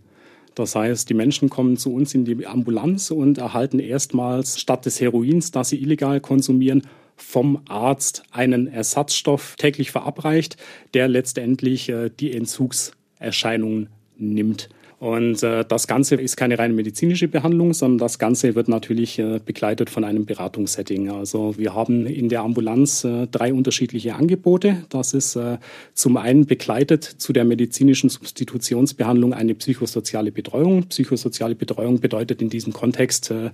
Das 0.55 0.77
heißt, 0.77 1.09
die 1.09 1.15
Menschen 1.15 1.51
kommen 1.51 1.77
zu 1.77 1.93
uns 1.93 2.15
in 2.15 2.25
die 2.25 2.47
Ambulanz 2.47 3.11
und 3.11 3.39
erhalten 3.39 3.81
erstmals 3.81 4.61
statt 4.61 4.87
des 4.87 5.01
Heroins, 5.01 5.51
das 5.51 5.71
sie 5.71 5.83
illegal 5.83 6.21
konsumieren, 6.21 6.83
vom 7.17 7.63
Arzt 7.69 8.25
einen 8.31 8.67
Ersatzstoff 8.67 9.57
täglich 9.57 9.91
verabreicht, 9.91 10.57
der 10.95 11.09
letztendlich 11.09 11.89
äh, 11.89 12.11
die 12.11 12.33
Entzugserscheinungen 12.33 13.89
nimmt. 14.17 14.69
Und 15.05 15.43
äh, 15.43 15.67
das 15.69 15.87
Ganze 15.87 16.15
ist 16.15 16.35
keine 16.39 16.59
rein 16.59 16.75
medizinische 16.75 17.29
Behandlung, 17.29 17.75
sondern 17.75 17.99
das 17.99 18.19
Ganze 18.19 18.55
wird 18.55 18.69
natürlich 18.69 19.19
äh, 19.19 19.39
begleitet 19.45 19.91
von 19.91 20.03
einem 20.03 20.25
Beratungssetting. 20.25 21.11
Also 21.11 21.59
wir 21.59 21.75
haben 21.75 22.07
in 22.07 22.31
der 22.31 22.41
Ambulanz 22.41 23.05
äh, 23.05 23.27
drei 23.27 23.53
unterschiedliche 23.53 24.15
Angebote. 24.15 24.87
Das 24.89 25.13
ist 25.13 25.37
äh, 25.37 25.59
zum 25.93 26.17
einen 26.17 26.47
begleitet 26.47 27.05
zu 27.05 27.35
der 27.35 27.45
medizinischen 27.45 28.09
Substitutionsbehandlung 28.09 29.35
eine 29.35 29.55
psychosoziale 29.55 30.33
Betreuung. 30.33 30.85
Psychosoziale 30.85 31.55
Betreuung 31.55 32.01
bedeutet 32.01 32.41
in 32.41 32.49
diesem 32.49 32.73
Kontext, 32.73 33.31
äh, 33.31 33.51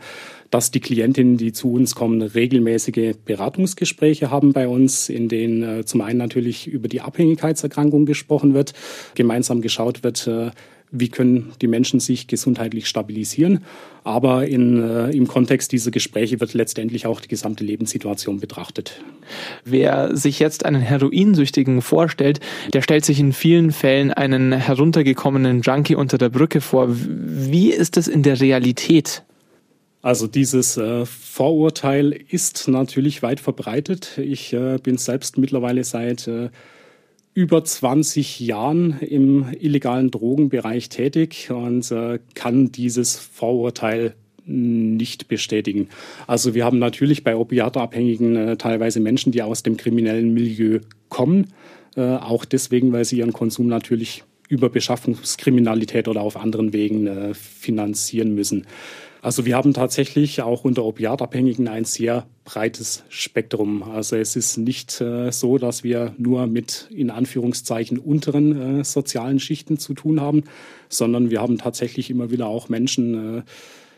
dass 0.50 0.71
die 0.71 0.78
Klientinnen, 0.78 1.37
die 1.37 1.50
zu 1.50 1.73
uns 1.73 1.97
kommen, 1.97 2.23
regelmäßige 2.23 3.16
Beratungsgespräche 3.25 4.30
haben 4.30 4.52
bei 4.52 4.69
uns, 4.69 5.09
in 5.09 5.28
denen 5.28 5.80
äh, 5.80 5.85
zum 5.85 6.00
einen 6.02 6.19
natürlich 6.19 6.69
über 6.69 6.87
die 6.87 7.00
Abhängigkeitserkrankung 7.00 8.07
gesprochen 8.07 8.54
wird, 8.54 8.73
gemeinsam 9.16 9.62
geschaut 9.62 10.04
wird, 10.04 10.28
äh, 10.28 10.52
wie 10.92 11.09
können 11.09 11.52
die 11.61 11.66
Menschen 11.66 12.00
sich 12.00 12.26
gesundheitlich 12.26 12.88
stabilisieren. 12.88 13.64
Aber 14.02 14.47
in, 14.47 14.82
äh, 14.82 15.11
im 15.11 15.28
Kontext 15.28 15.73
dieser 15.73 15.90
Gespräche 15.90 16.40
wird 16.40 16.54
letztendlich 16.54 17.06
auch 17.06 17.20
die 17.20 17.28
gesamte 17.28 17.64
Lebenssituation 17.64 18.40
betrachtet. 18.40 19.02
Wer 19.64 20.16
sich 20.16 20.38
jetzt 20.38 20.64
einen 20.64 20.80
Heroinsüchtigen 20.80 21.82
vorstellt, 21.82 22.40
der 22.73 22.82
stellt 22.82 23.04
sich 23.04 23.20
in 23.20 23.32
vielen 23.32 23.73
Fällen 23.73 24.12
einen 24.12 24.52
heruntergekommenen 24.52 25.61
Junkie 25.61 25.94
unter 25.94 26.18
der 26.18 26.30
Brücke 26.30 26.61
vor. 26.61 26.88
Wie 26.90 27.70
ist 27.70 27.97
es 27.97 28.09
in 28.09 28.23
der 28.23 28.40
Realität? 28.40 29.23
Also 30.02 30.26
dieses 30.26 30.78
äh, 30.78 31.04
Vorurteil 31.04 32.18
ist 32.30 32.68
natürlich 32.68 33.23
weit 33.23 33.38
verbreitet. 33.38 34.16
Ich 34.16 34.52
äh, 34.54 34.78
bin 34.82 34.97
selbst 34.97 35.37
mittlerweile 35.37 35.85
seit 35.85 36.26
äh, 36.26 36.49
über 37.34 37.62
20 37.62 38.40
Jahren 38.40 38.99
im 39.00 39.46
illegalen 39.58 40.10
Drogenbereich 40.10 40.88
tätig 40.88 41.50
und 41.50 41.90
äh, 41.90 42.18
kann 42.34 42.72
dieses 42.72 43.16
Vorurteil 43.16 44.14
nicht 44.46 45.28
bestätigen. 45.28 45.88
Also 46.26 46.54
wir 46.54 46.64
haben 46.64 46.78
natürlich 46.78 47.22
bei 47.22 47.37
Opiatabhängigen 47.37 48.37
äh, 48.37 48.56
teilweise 48.56 49.00
Menschen, 49.00 49.32
die 49.32 49.42
aus 49.42 49.62
dem 49.62 49.76
kriminellen 49.76 50.34
Milieu 50.34 50.80
kommen, 51.08 51.52
äh, 51.96 52.02
auch 52.02 52.44
deswegen, 52.44 52.92
weil 52.92 53.04
sie 53.04 53.18
ihren 53.18 53.32
Konsum 53.32 53.68
natürlich 53.68 54.25
über 54.49 54.68
Beschaffungskriminalität 54.68 56.08
oder 56.08 56.22
auf 56.22 56.37
anderen 56.37 56.72
Wegen 56.72 57.06
äh, 57.06 57.34
finanzieren 57.34 58.34
müssen. 58.34 58.66
Also 59.23 59.45
wir 59.45 59.55
haben 59.55 59.75
tatsächlich 59.75 60.41
auch 60.41 60.65
unter 60.65 60.85
Opiatabhängigen 60.85 61.69
ein 61.69 61.85
sehr 61.85 62.27
breites 62.45 63.05
Spektrum. 63.11 63.83
Also 63.83 64.17
es 64.17 64.35
ist 64.35 64.57
nicht 64.57 65.00
äh, 65.03 65.31
so, 65.31 65.59
dass 65.59 65.85
wir 65.85 66.15
nur 66.17 66.47
mit 66.47 66.89
in 66.91 67.11
Anführungszeichen 67.11 67.99
unteren 67.99 68.81
äh, 68.81 68.85
sozialen 68.85 69.39
Schichten 69.39 69.77
zu 69.79 69.93
tun 69.93 70.23
haben, 70.23 70.45
sondern 70.89 71.31
wir 71.31 71.43
haben 71.43 71.59
tatsächlich 71.59 72.09
immer 72.09 72.31
wieder 72.31 72.47
auch 72.47 72.71
Menschen, 72.71 73.39
äh, 73.39 73.43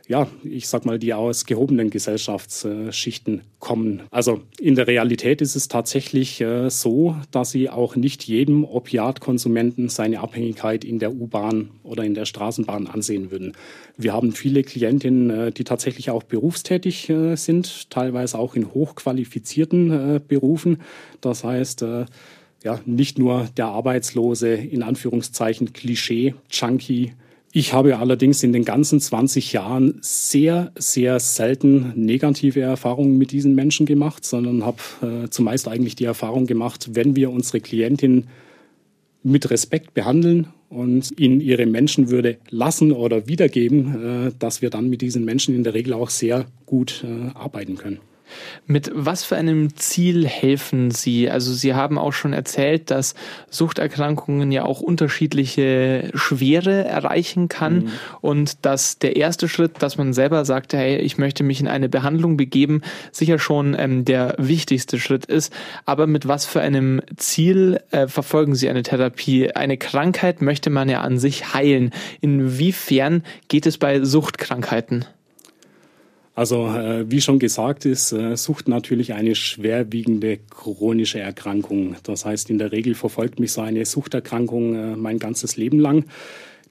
ja, 0.09 0.27
ich 0.43 0.69
sag 0.69 0.85
mal, 0.85 0.99
die 0.99 1.15
aus 1.15 1.47
gehobenen 1.47 1.91
Gesellschaftsschichten 1.91 3.43
kommen. 3.61 4.03
Also 4.11 4.43
in 4.59 4.75
der 4.75 4.87
Realität 4.87 5.41
ist 5.41 5.55
es 5.55 5.69
tatsächlich 5.69 6.41
äh, 6.41 6.69
so, 6.71 7.17
dass 7.31 7.53
sie 7.53 7.71
auch 7.71 7.95
nicht 7.95 8.25
jedem 8.25 8.65
Opiatkonsumenten 8.65 9.89
seine 9.89 10.21
Abhängigkeit 10.21 10.85
in 10.85 10.99
der 10.99 11.13
U-Bahn 11.13 11.71
oder 11.85 12.05
in 12.05 12.15
der 12.15 12.25
Straßenbahn 12.25 12.89
ansehen 12.89 13.31
würden. 13.31 13.53
Wir 13.97 14.13
haben 14.13 14.33
viele 14.33 14.65
Klientinnen, 14.65 15.31
äh, 15.31 15.53
die 15.53 15.65
tatsächlich 15.65 16.11
auch 16.11 16.25
berufstätig 16.25 17.09
äh, 17.09 17.37
sind, 17.37 17.91
teilweise 17.91 18.39
auch 18.39 18.55
in 18.57 18.75
hochqualifizierten 18.75 20.21
Berufen. 20.27 20.79
Das 21.21 21.45
heißt, 21.45 21.85
ja, 22.65 22.81
nicht 22.85 23.19
nur 23.19 23.49
der 23.57 23.67
arbeitslose, 23.67 24.55
in 24.55 24.83
Anführungszeichen, 24.83 25.73
Klischee-Junkie, 25.73 27.13
ich 27.55 27.75
habe 27.75 27.99
allerdings 27.99 28.43
in 28.43 28.55
den 28.55 28.65
ganzen 28.65 28.99
20 28.99 29.53
Jahren 29.53 29.99
sehr, 30.01 30.73
sehr 30.75 31.21
selten 31.21 31.93
negative 31.97 32.61
Erfahrungen 32.61 33.19
mit 33.19 33.31
diesen 33.31 33.55
Menschen 33.55 33.85
gemacht, 33.85 34.25
sondern 34.25 34.65
habe 34.65 34.79
äh, 35.03 35.29
zumeist 35.29 35.69
eigentlich 35.69 35.95
die 35.95 36.07
Erfahrung 36.07 36.47
gemacht, 36.47 36.91
wenn 36.95 37.15
wir 37.15 37.31
unsere 37.31 37.61
Klientin 37.61 38.29
mit 39.23 39.51
Respekt 39.51 39.93
behandeln 39.93 40.49
und 40.71 41.13
ihnen 41.21 41.43
ihre 41.43 41.67
Menschenwürde 41.67 42.39
lassen 42.49 42.91
oder 42.91 43.29
wiedergeben, 43.29 44.29
äh, 44.29 44.33
dass 44.39 44.63
wir 44.63 44.71
dann 44.71 44.89
mit 44.89 45.03
diesen 45.03 45.27
Menschen 45.27 45.55
in 45.55 45.63
der 45.63 45.75
Regel 45.75 45.93
auch 45.93 46.09
sehr 46.09 46.47
gut 46.65 47.05
äh, 47.05 47.37
arbeiten 47.37 47.77
können. 47.77 47.99
Mit 48.67 48.91
was 48.95 49.25
für 49.25 49.37
einem 49.37 49.77
Ziel 49.77 50.27
helfen 50.27 50.91
Sie? 50.91 51.31
Also 51.31 51.53
Sie 51.53 51.75
haben 51.75 51.99
auch 51.99 52.13
schon 52.13 52.33
erzählt, 52.33 52.91
dass 52.91 53.15
Suchterkrankungen 53.51 54.53
ja 54.53 54.65
auch 54.65 54.81
unterschiedliche 54.81 56.11
Schwere 56.15 56.85
erreichen 56.85 57.49
kann 57.49 57.75
mhm. 57.75 57.91
und 58.21 58.65
dass 58.65 58.99
der 58.99 59.17
erste 59.17 59.49
Schritt, 59.49 59.83
dass 59.83 59.99
man 59.99 60.13
selber 60.13 60.45
sagt, 60.45 60.73
hey, 60.73 60.97
ich 60.99 61.19
möchte 61.19 61.45
mich 61.45 61.61
in 61.61 61.69
eine 61.69 61.89
Behandlung 61.89 62.37
begeben, 62.37 62.83
sicher 63.11 63.39
schon 63.39 63.77
ähm, 63.79 64.05
der 64.05 64.35
wichtigste 64.39 64.99
Schritt 64.99 65.27
ist. 65.27 65.53
Aber 65.85 66.07
mit 66.07 66.29
was 66.29 66.47
für 66.47 66.61
einem 66.61 67.03
Ziel 67.17 67.81
äh, 67.91 68.07
verfolgen 68.07 68.55
Sie 68.55 68.69
eine 68.69 68.83
Therapie? 68.83 69.53
Eine 69.53 69.77
Krankheit 69.77 70.43
möchte 70.43 70.71
man 70.71 70.89
ja 70.89 71.01
an 71.01 71.19
sich 71.19 71.55
heilen. 71.55 71.91
Inwiefern 72.21 73.23
geht 73.49 73.67
es 73.67 73.79
bei 73.79 74.05
Suchtkrankheiten? 74.05 75.05
Also 76.35 76.67
äh, 76.67 77.11
wie 77.11 77.21
schon 77.21 77.39
gesagt 77.39 77.85
ist 77.85 78.13
äh, 78.13 78.37
Sucht 78.37 78.67
natürlich 78.67 79.13
eine 79.13 79.35
schwerwiegende 79.35 80.39
chronische 80.49 81.21
Erkrankung. 81.21 81.97
Das 82.05 82.25
heißt, 82.25 82.49
in 82.49 82.59
der 82.59 82.73
Regel 82.73 82.95
verfolgt 82.95 83.39
mich 83.39 83.53
so 83.53 83.61
eine 83.61 83.85
Suchterkrankung 83.85 84.75
äh, 84.75 84.97
mein 84.97 85.19
ganzes 85.19 85.57
Leben 85.57 85.79
lang. 85.79 86.05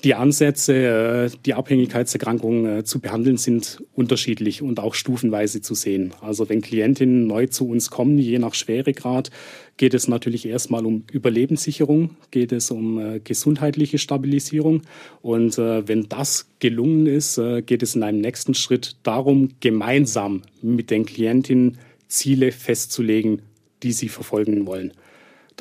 Die 0.03 0.15
Ansätze, 0.15 0.73
äh, 0.73 1.37
die 1.45 1.53
Abhängigkeitserkrankung 1.53 2.65
äh, 2.65 2.83
zu 2.83 2.99
behandeln, 2.99 3.37
sind 3.37 3.83
unterschiedlich 3.93 4.63
und 4.63 4.79
auch 4.79 4.95
stufenweise 4.95 5.61
zu 5.61 5.75
sehen. 5.75 6.13
Also 6.21 6.49
wenn 6.49 6.61
Klientinnen 6.61 7.27
neu 7.27 7.45
zu 7.45 7.67
uns 7.67 7.91
kommen, 7.91 8.17
je 8.17 8.39
nach 8.39 8.55
Schweregrad, 8.55 9.29
geht 9.77 9.93
es 9.93 10.07
natürlich 10.07 10.47
erstmal 10.47 10.87
um 10.87 11.03
Überlebenssicherung, 11.11 12.11
geht 12.31 12.51
es 12.51 12.71
um 12.71 12.99
äh, 12.99 13.19
gesundheitliche 13.19 13.99
Stabilisierung. 13.99 14.81
Und 15.21 15.57
wenn 15.57 16.09
das 16.09 16.47
gelungen 16.59 17.05
ist, 17.05 17.39
geht 17.65 17.83
es 17.83 17.95
in 17.95 18.03
einem 18.03 18.21
nächsten 18.21 18.53
Schritt 18.53 18.95
darum, 19.03 19.49
gemeinsam 19.59 20.41
mit 20.61 20.89
den 20.89 21.05
Klientinnen 21.05 21.77
Ziele 22.07 22.51
festzulegen, 22.51 23.41
die 23.83 23.91
sie 23.91 24.09
verfolgen 24.09 24.65
wollen. 24.65 24.93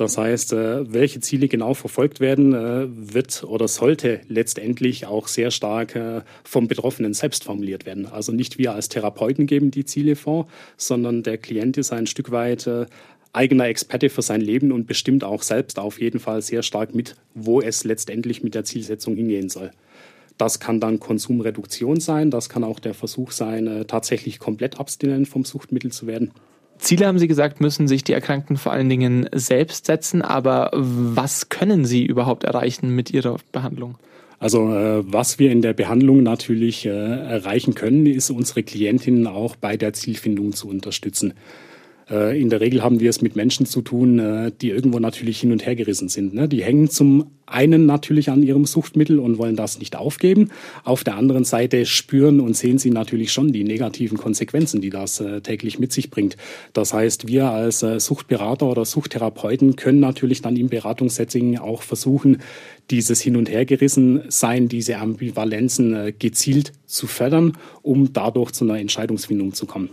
Das 0.01 0.17
heißt, 0.17 0.53
äh, 0.53 0.91
welche 0.91 1.19
Ziele 1.19 1.47
genau 1.47 1.75
verfolgt 1.75 2.19
werden, 2.19 2.55
äh, 2.55 2.87
wird 2.89 3.43
oder 3.43 3.67
sollte 3.67 4.21
letztendlich 4.27 5.05
auch 5.05 5.27
sehr 5.27 5.51
stark 5.51 5.95
äh, 5.95 6.21
vom 6.43 6.67
Betroffenen 6.67 7.13
selbst 7.13 7.43
formuliert 7.43 7.85
werden. 7.85 8.07
Also 8.07 8.31
nicht 8.31 8.57
wir 8.57 8.73
als 8.73 8.89
Therapeuten 8.89 9.45
geben 9.45 9.69
die 9.69 9.85
Ziele 9.85 10.15
vor, 10.15 10.47
sondern 10.75 11.21
der 11.21 11.37
Klient 11.37 11.77
ist 11.77 11.93
ein 11.93 12.07
Stück 12.07 12.31
weit 12.31 12.67
eigener 13.31 13.67
Experte 13.67 14.09
für 14.09 14.23
sein 14.23 14.41
Leben 14.41 14.71
und 14.71 14.87
bestimmt 14.87 15.23
auch 15.23 15.43
selbst 15.43 15.77
auf 15.77 16.01
jeden 16.01 16.19
Fall 16.19 16.41
sehr 16.41 16.63
stark 16.63 16.95
mit, 16.95 17.15
wo 17.35 17.61
es 17.61 17.83
letztendlich 17.83 18.41
mit 18.41 18.55
der 18.55 18.63
Zielsetzung 18.63 19.15
hingehen 19.15 19.49
soll. 19.49 19.69
Das 20.39 20.59
kann 20.59 20.79
dann 20.79 20.99
Konsumreduktion 20.99 21.99
sein, 21.99 22.31
das 22.31 22.49
kann 22.49 22.63
auch 22.63 22.79
der 22.79 22.95
Versuch 22.95 23.31
sein, 23.31 23.85
tatsächlich 23.87 24.39
komplett 24.39 24.79
abstinent 24.79 25.27
vom 25.27 25.45
Suchtmittel 25.45 25.91
zu 25.91 26.07
werden. 26.07 26.31
Ziele 26.81 27.05
haben 27.05 27.19
Sie 27.19 27.27
gesagt, 27.27 27.61
müssen 27.61 27.87
sich 27.87 28.03
die 28.03 28.11
Erkrankten 28.11 28.57
vor 28.57 28.73
allen 28.73 28.89
Dingen 28.89 29.29
selbst 29.31 29.85
setzen. 29.85 30.23
Aber 30.23 30.71
was 30.73 31.49
können 31.49 31.85
sie 31.85 32.03
überhaupt 32.03 32.43
erreichen 32.43 32.95
mit 32.95 33.11
ihrer 33.11 33.37
Behandlung? 33.51 33.95
Also 34.39 34.73
äh, 34.73 35.03
was 35.05 35.37
wir 35.37 35.51
in 35.51 35.61
der 35.61 35.73
Behandlung 35.73 36.23
natürlich 36.23 36.87
äh, 36.87 36.89
erreichen 36.89 37.75
können, 37.75 38.07
ist 38.07 38.31
unsere 38.31 38.63
Klientinnen 38.63 39.27
auch 39.27 39.55
bei 39.55 39.77
der 39.77 39.93
Zielfindung 39.93 40.53
zu 40.53 40.67
unterstützen. 40.67 41.35
Äh, 42.11 42.39
in 42.39 42.49
der 42.49 42.61
Regel 42.61 42.83
haben 42.83 42.99
wir 42.99 43.09
es 43.09 43.21
mit 43.21 43.35
Menschen 43.35 43.65
zu 43.65 43.81
tun, 43.81 44.19
äh, 44.19 44.51
die 44.61 44.69
irgendwo 44.69 44.99
natürlich 44.99 45.39
hin 45.39 45.51
und 45.51 45.65
her 45.65 45.75
gerissen 45.75 46.09
sind. 46.09 46.33
Ne? 46.33 46.47
Die 46.47 46.63
hängen 46.63 46.89
zum 46.89 47.27
einen 47.45 47.85
natürlich 47.85 48.29
an 48.29 48.43
ihrem 48.43 48.65
Suchtmittel 48.65 49.19
und 49.19 49.37
wollen 49.37 49.55
das 49.55 49.79
nicht 49.79 49.95
aufgeben. 49.95 50.51
Auf 50.83 51.03
der 51.03 51.15
anderen 51.15 51.43
Seite 51.43 51.85
spüren 51.85 52.39
und 52.39 52.55
sehen 52.55 52.77
sie 52.77 52.91
natürlich 52.91 53.31
schon 53.31 53.51
die 53.51 53.63
negativen 53.63 54.17
Konsequenzen, 54.17 54.81
die 54.81 54.89
das 54.89 55.19
äh, 55.19 55.41
täglich 55.41 55.79
mit 55.79 55.91
sich 55.91 56.09
bringt. 56.09 56.37
Das 56.73 56.93
heißt, 56.93 57.27
wir 57.27 57.49
als 57.49 57.79
Suchtberater 57.79 58.67
oder 58.67 58.85
Suchttherapeuten 58.85 59.75
können 59.75 59.99
natürlich 59.99 60.41
dann 60.41 60.55
im 60.55 60.69
Beratungssetting 60.69 61.57
auch 61.57 61.81
versuchen, 61.81 62.37
dieses 62.89 63.21
Hin- 63.21 63.37
und 63.37 63.49
Hergerissen 63.49 64.23
sein, 64.29 64.67
diese 64.67 64.97
Ambivalenzen 64.97 66.13
gezielt 66.19 66.73
zu 66.85 67.07
fördern, 67.07 67.57
um 67.81 68.13
dadurch 68.13 68.51
zu 68.51 68.65
einer 68.65 68.79
Entscheidungsfindung 68.79 69.53
zu 69.53 69.65
kommen 69.65 69.89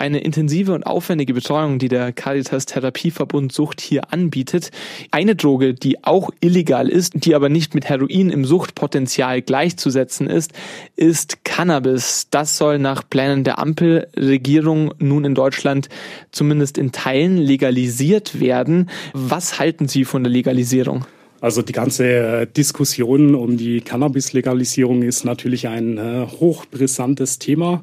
eine 0.00 0.20
intensive 0.20 0.72
und 0.72 0.84
aufwendige 0.84 1.34
Betreuung, 1.34 1.78
die 1.78 1.88
der 1.88 2.12
Caritas 2.12 2.66
Therapieverbund 2.66 3.52
Sucht 3.52 3.80
hier 3.80 4.12
anbietet. 4.12 4.70
Eine 5.10 5.36
Droge, 5.36 5.74
die 5.74 6.02
auch 6.04 6.30
illegal 6.40 6.88
ist, 6.88 7.24
die 7.24 7.34
aber 7.34 7.48
nicht 7.48 7.74
mit 7.74 7.88
Heroin 7.88 8.30
im 8.30 8.44
Suchtpotenzial 8.44 9.42
gleichzusetzen 9.42 10.26
ist, 10.26 10.52
ist 10.96 11.44
Cannabis. 11.44 12.28
Das 12.30 12.56
soll 12.56 12.78
nach 12.78 13.08
Plänen 13.08 13.44
der 13.44 13.58
Ampelregierung 13.58 14.94
nun 14.98 15.24
in 15.24 15.34
Deutschland 15.34 15.88
zumindest 16.30 16.78
in 16.78 16.92
Teilen 16.92 17.36
legalisiert 17.36 18.40
werden. 18.40 18.90
Was 19.12 19.58
halten 19.58 19.88
Sie 19.88 20.04
von 20.04 20.24
der 20.24 20.32
Legalisierung? 20.32 21.04
Also 21.40 21.62
die 21.62 21.72
ganze 21.72 22.04
äh, 22.06 22.46
Diskussion 22.46 23.34
um 23.34 23.56
die 23.56 23.80
Cannabis-Legalisierung 23.80 25.02
ist 25.02 25.24
natürlich 25.24 25.68
ein 25.68 25.96
äh, 25.96 26.26
hochbrisantes 26.26 27.38
Thema 27.38 27.80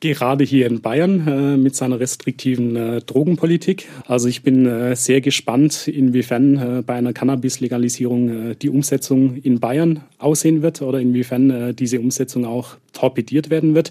gerade 0.00 0.44
hier 0.44 0.66
in 0.66 0.80
Bayern 0.80 1.26
äh, 1.26 1.56
mit 1.56 1.74
seiner 1.74 1.98
restriktiven 2.00 2.76
äh, 2.76 3.00
Drogenpolitik. 3.00 3.88
Also 4.06 4.28
ich 4.28 4.42
bin 4.42 4.66
äh, 4.66 4.94
sehr 4.94 5.20
gespannt, 5.20 5.88
inwiefern 5.88 6.56
äh, 6.56 6.82
bei 6.82 6.94
einer 6.94 7.12
Cannabis-Legalisierung 7.12 8.50
äh, 8.50 8.54
die 8.54 8.70
Umsetzung 8.70 9.36
in 9.36 9.60
Bayern 9.60 10.02
aussehen 10.18 10.62
wird 10.62 10.82
oder 10.82 11.00
inwiefern 11.00 11.50
äh, 11.50 11.74
diese 11.74 12.00
Umsetzung 12.00 12.44
auch 12.44 12.76
torpediert 12.92 13.50
werden 13.50 13.74
wird. 13.74 13.90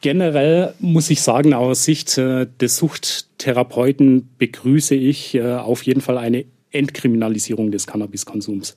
Generell 0.00 0.72
muss 0.78 1.10
ich 1.10 1.20
sagen, 1.20 1.52
aus 1.52 1.84
Sicht 1.84 2.16
des 2.16 2.76
Suchttherapeuten 2.78 4.30
begrüße 4.38 4.94
ich 4.94 5.38
auf 5.42 5.82
jeden 5.82 6.00
Fall 6.00 6.16
eine 6.16 6.46
Entkriminalisierung 6.70 7.70
des 7.70 7.86
Cannabiskonsums. 7.86 8.76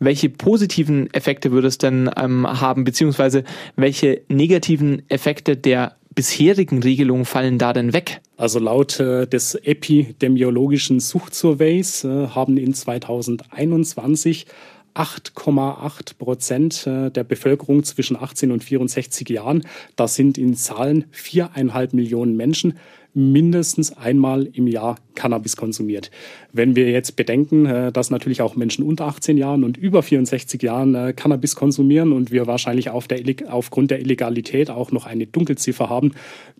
Welche 0.00 0.30
positiven 0.30 1.12
Effekte 1.12 1.52
würde 1.52 1.68
es 1.68 1.76
denn 1.76 2.10
ähm, 2.16 2.46
haben, 2.60 2.84
beziehungsweise 2.84 3.44
welche 3.76 4.22
negativen 4.28 5.02
Effekte 5.08 5.58
der 5.58 5.96
bisherigen 6.14 6.82
Regelungen 6.82 7.26
fallen 7.26 7.58
da 7.58 7.74
denn 7.74 7.92
weg? 7.92 8.22
Also 8.38 8.58
laut 8.58 8.98
äh, 8.98 9.26
des 9.26 9.54
epidemiologischen 9.54 11.00
Suchtsurveys 11.00 12.04
äh, 12.04 12.28
haben 12.28 12.56
in 12.56 12.72
2021 12.72 14.46
8,8 14.94 16.18
Prozent 16.18 16.86
äh, 16.86 17.10
der 17.10 17.24
Bevölkerung 17.24 17.84
zwischen 17.84 18.16
18 18.16 18.50
und 18.52 18.64
64 18.64 19.28
Jahren, 19.28 19.62
das 19.96 20.14
sind 20.14 20.38
in 20.38 20.56
Zahlen 20.56 21.04
viereinhalb 21.10 21.92
Millionen 21.92 22.36
Menschen, 22.36 22.78
mindestens 23.14 23.96
einmal 23.96 24.46
im 24.52 24.66
Jahr 24.66 24.96
Cannabis 25.14 25.56
konsumiert. 25.56 26.10
Wenn 26.52 26.76
wir 26.76 26.90
jetzt 26.90 27.16
bedenken, 27.16 27.66
äh, 27.66 27.92
dass 27.92 28.10
natürlich 28.10 28.42
auch 28.42 28.56
Menschen 28.56 28.84
unter 28.84 29.06
18 29.06 29.36
Jahren 29.36 29.64
und 29.64 29.76
über 29.76 30.02
64 30.02 30.62
Jahren 30.62 30.94
äh, 30.94 31.12
Cannabis 31.14 31.56
konsumieren 31.56 32.12
und 32.12 32.30
wir 32.30 32.46
wahrscheinlich 32.46 32.90
auf 32.90 33.08
der, 33.08 33.20
aufgrund 33.48 33.90
der 33.90 34.00
Illegalität 34.00 34.70
auch 34.70 34.92
noch 34.92 35.06
eine 35.06 35.26
Dunkelziffer 35.26 35.88
haben, 35.88 36.12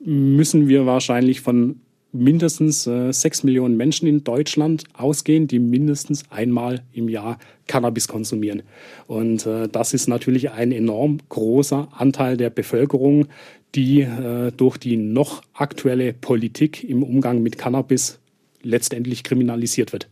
müssen 0.04 0.68
wir 0.68 0.86
wahrscheinlich 0.86 1.40
von 1.40 1.80
mindestens 2.12 2.86
äh, 2.86 3.12
sechs 3.12 3.42
Millionen 3.42 3.76
Menschen 3.76 4.08
in 4.08 4.24
Deutschland 4.24 4.84
ausgehen, 4.94 5.46
die 5.46 5.58
mindestens 5.58 6.24
einmal 6.30 6.82
im 6.92 7.08
Jahr 7.08 7.38
Cannabis 7.66 8.08
konsumieren. 8.08 8.62
Und 9.06 9.46
äh, 9.46 9.68
das 9.68 9.94
ist 9.94 10.08
natürlich 10.08 10.50
ein 10.50 10.72
enorm 10.72 11.18
großer 11.28 11.88
Anteil 11.92 12.36
der 12.36 12.50
Bevölkerung, 12.50 13.26
die 13.74 14.02
äh, 14.02 14.50
durch 14.56 14.78
die 14.78 14.96
noch 14.96 15.42
aktuelle 15.54 16.12
Politik 16.12 16.82
im 16.82 17.02
Umgang 17.02 17.42
mit 17.42 17.58
Cannabis 17.58 18.18
letztendlich 18.62 19.22
kriminalisiert 19.22 19.92
wird. 19.92 20.08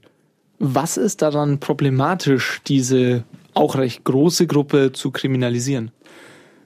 Was 0.60 0.96
ist 0.96 1.22
daran 1.22 1.60
problematisch, 1.60 2.60
diese 2.66 3.24
auch 3.54 3.76
recht 3.76 4.04
große 4.04 4.46
Gruppe 4.46 4.92
zu 4.92 5.10
kriminalisieren? 5.10 5.90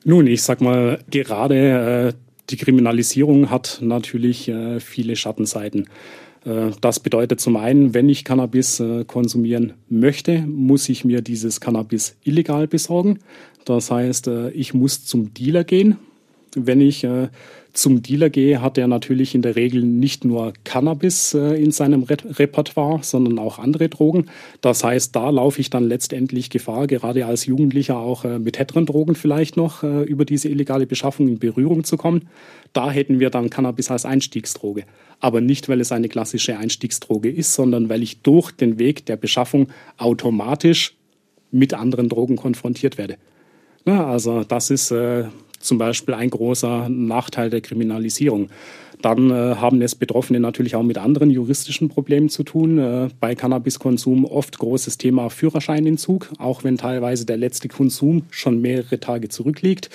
Nun, 0.05 0.27
ich 0.27 0.43
sag 0.43 0.61
mal, 0.61 0.99
gerade 1.11 1.57
äh, 2.09 2.12
die 2.51 2.57
Kriminalisierung 2.57 3.51
hat 3.51 3.79
natürlich 3.83 4.49
äh, 4.49 4.81
viele 4.81 5.17
Schattenseiten. 5.17 5.89
Äh, 6.45 6.71
das 6.81 7.01
bedeutet 7.01 7.41
zum 7.41 7.57
einen, 7.57 7.95
wenn 7.95 8.09
ich 8.09 8.25
Cannabis 8.25 8.81
äh, 8.81 9.05
konsumieren 9.05 9.75
möchte, 9.89 10.43
muss 10.43 10.89
ich 10.89 11.05
mir 11.05 11.23
dieses 11.23 11.61
Cannabis 11.61 12.17
illegal 12.25 12.67
besorgen. 12.67 13.21
Das 13.65 13.93
heißt, 13.93 14.29
ich 14.55 14.75
muss 14.75 15.05
zum 15.05 15.35
Dealer 15.35 15.63
gehen. 15.63 15.97
Wenn 16.57 16.81
ich 16.81 17.07
zum 17.73 18.02
Dealer 18.02 18.29
gehe, 18.29 18.61
hat 18.61 18.76
er 18.76 18.87
natürlich 18.87 19.35
in 19.35 19.43
der 19.43 19.57
Regel 19.57 19.83
nicht 19.83 20.25
nur 20.25 20.52
Cannabis 20.64 21.35
äh, 21.35 21.55
in 21.55 21.71
seinem 21.71 22.02
Re 22.02 22.17
Repertoire, 22.25 23.02
sondern 23.02 23.38
auch 23.38 23.59
andere 23.59 23.88
Drogen. 23.88 24.26
Das 24.61 24.85
heißt, 24.85 25.17
da 25.17 25.31
laufe 25.31 25.61
ich 25.61 25.71
dann 25.71 25.85
letztendlich 25.85 26.50
Gefahr, 26.50 26.87
gerade 26.87 27.25
als 27.25 27.47
Jugendlicher 27.47 27.97
auch 27.97 28.25
äh, 28.25 28.38
mit 28.38 28.59
härteren 28.59 28.87
Drogen 28.87 29.14
vielleicht 29.14 29.57
noch 29.57 29.83
äh, 29.83 30.02
über 30.02 30.25
diese 30.25 30.49
illegale 30.49 30.87
Beschaffung 30.87 31.29
in 31.29 31.38
Berührung 31.38 31.85
zu 31.85 31.97
kommen. 31.97 32.29
Da 32.73 32.91
hätten 32.91 33.21
wir 33.21 33.31
dann 33.31 33.50
Cannabis 33.50 33.91
als 33.91 34.05
Einstiegsdroge. 34.05 34.85
Aber 35.21 35.41
nicht, 35.41 35.69
weil 35.69 35.81
es 35.81 35.93
eine 35.93 36.09
klassische 36.09 36.59
Einstiegsdroge 36.59 37.31
ist, 37.31 37.55
sondern 37.55 37.88
weil 37.88 38.02
ich 38.02 38.21
durch 38.23 38.50
den 38.50 38.79
Weg 38.79 39.07
der 39.07 39.17
Beschaffung 39.17 39.69
automatisch 39.97 40.95
mit 41.50 41.75
anderen 41.75 42.09
Drogen 42.09 42.37
konfrontiert 42.37 42.99
werde. 42.99 43.17
Na, 43.85 44.07
also 44.07 44.45
das 44.45 44.71
ist 44.71 44.91
äh, 44.91 45.25
zum 45.62 45.78
Beispiel 45.78 46.14
ein 46.14 46.31
großer 46.31 46.88
Nachteil 46.88 47.50
der 47.50 47.61
Kriminalisierung. 47.61 48.50
Dann 49.02 49.31
äh, 49.31 49.57
haben 49.57 49.83
es 49.83 49.97
Betroffene 49.97 50.38
natürlich 50.38 50.76
auch 50.76 50.83
mit 50.83 50.97
anderen 50.97 51.31
juristischen 51.31 51.88
Problemen 51.88 52.28
zu 52.28 52.45
tun. 52.45 52.78
Äh, 52.78 53.09
bei 53.19 53.35
Cannabiskonsum 53.35 54.25
oft 54.25 54.59
großes 54.59 54.97
Thema 54.97 55.28
Führerscheinentzug, 55.28 56.31
auch 56.38 56.62
wenn 56.62 56.78
teilweise 56.78 57.26
der 57.26 57.37
letzte 57.37 57.69
Konsum 57.69 58.23
schon 58.31 58.61
mehrere 58.61 59.00
Tage 59.00 59.28
zurückliegt. 59.28 59.90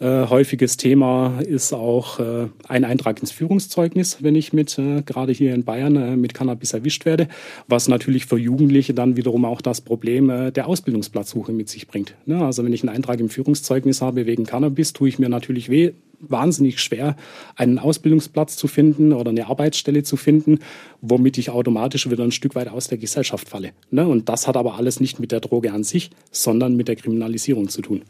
Äh, 0.00 0.28
häufiges 0.28 0.78
Thema 0.78 1.40
ist 1.40 1.74
auch 1.74 2.20
äh, 2.20 2.48
ein 2.66 2.86
Eintrag 2.86 3.20
ins 3.20 3.32
Führungszeugnis, 3.32 4.22
wenn 4.22 4.34
ich 4.34 4.54
mit, 4.54 4.78
äh, 4.78 5.02
gerade 5.02 5.30
hier 5.30 5.54
in 5.54 5.64
Bayern, 5.64 5.94
äh, 5.96 6.16
mit 6.16 6.32
Cannabis 6.32 6.72
erwischt 6.72 7.04
werde, 7.04 7.28
was 7.68 7.86
natürlich 7.86 8.24
für 8.24 8.38
Jugendliche 8.38 8.94
dann 8.94 9.18
wiederum 9.18 9.44
auch 9.44 9.60
das 9.60 9.82
Problem 9.82 10.30
äh, 10.30 10.52
der 10.52 10.68
Ausbildungsplatzsuche 10.68 11.52
mit 11.52 11.68
sich 11.68 11.86
bringt. 11.86 12.14
Ne? 12.24 12.42
Also 12.42 12.64
wenn 12.64 12.72
ich 12.72 12.82
einen 12.82 12.96
Eintrag 12.96 13.20
im 13.20 13.28
Führungszeugnis 13.28 14.00
habe 14.00 14.24
wegen 14.24 14.46
Cannabis, 14.46 14.94
tue 14.94 15.10
ich 15.10 15.18
mir 15.18 15.28
natürlich 15.28 15.68
weh, 15.68 15.92
wahnsinnig 16.18 16.80
schwer, 16.80 17.14
einen 17.56 17.78
Ausbildungsplatz 17.78 18.56
zu 18.56 18.68
finden 18.68 19.12
oder 19.12 19.28
eine 19.28 19.48
Arbeitsstelle 19.48 20.02
zu 20.02 20.16
finden, 20.16 20.60
womit 21.02 21.36
ich 21.36 21.50
automatisch 21.50 22.08
wieder 22.08 22.24
ein 22.24 22.32
Stück 22.32 22.54
weit 22.54 22.68
aus 22.68 22.88
der 22.88 22.96
Gesellschaft 22.96 23.50
falle. 23.50 23.72
Ne? 23.90 24.08
Und 24.08 24.30
das 24.30 24.48
hat 24.48 24.56
aber 24.56 24.76
alles 24.76 24.98
nicht 24.98 25.20
mit 25.20 25.30
der 25.30 25.40
Droge 25.40 25.74
an 25.74 25.84
sich, 25.84 26.10
sondern 26.30 26.74
mit 26.74 26.88
der 26.88 26.96
Kriminalisierung 26.96 27.68
zu 27.68 27.82
tun. 27.82 28.00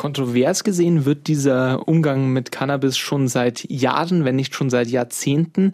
Kontrovers 0.00 0.64
gesehen 0.64 1.04
wird 1.04 1.26
dieser 1.26 1.86
Umgang 1.86 2.32
mit 2.32 2.50
Cannabis 2.50 2.96
schon 2.96 3.28
seit 3.28 3.70
Jahren, 3.70 4.24
wenn 4.24 4.34
nicht 4.34 4.54
schon 4.54 4.70
seit 4.70 4.88
Jahrzehnten. 4.88 5.72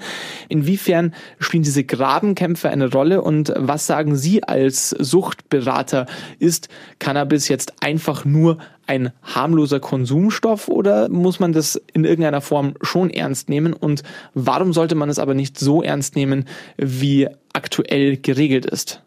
Inwiefern 0.49 1.15
spielen 1.39 1.63
diese 1.63 1.85
Grabenkämpfe 1.85 2.69
eine 2.69 2.91
Rolle 2.91 3.23
und 3.23 3.53
was 3.57 3.87
sagen 3.87 4.17
Sie 4.17 4.43
als 4.43 4.91
Suchtberater? 4.91 6.07
Ist 6.41 6.69
Cannabis 6.99 7.47
jetzt 7.47 7.75
einfach 7.79 8.25
nur 8.25 8.59
ein 8.89 9.13
harmloser 9.23 9.79
Konsumstoff 9.79 10.67
oder 10.67 11.09
muss 11.09 11.39
man 11.39 11.53
das 11.53 11.81
in 11.93 12.05
irgendeiner 12.05 12.41
Form 12.41 12.75
schon 12.83 13.11
ernst 13.11 13.49
nehmen? 13.49 13.75
Und 13.75 14.03
warum 14.35 14.73
sollte 14.73 14.97
man 14.97 15.09
es 15.09 15.21
aber 15.21 15.35
nicht 15.35 15.57
so 15.57 15.85
ernst 15.85 16.17
nehmen, 16.17 16.47
wie 16.77 17.29
aktuell 17.53 18.17
geregelt 18.17 18.67
ist? 18.67 19.05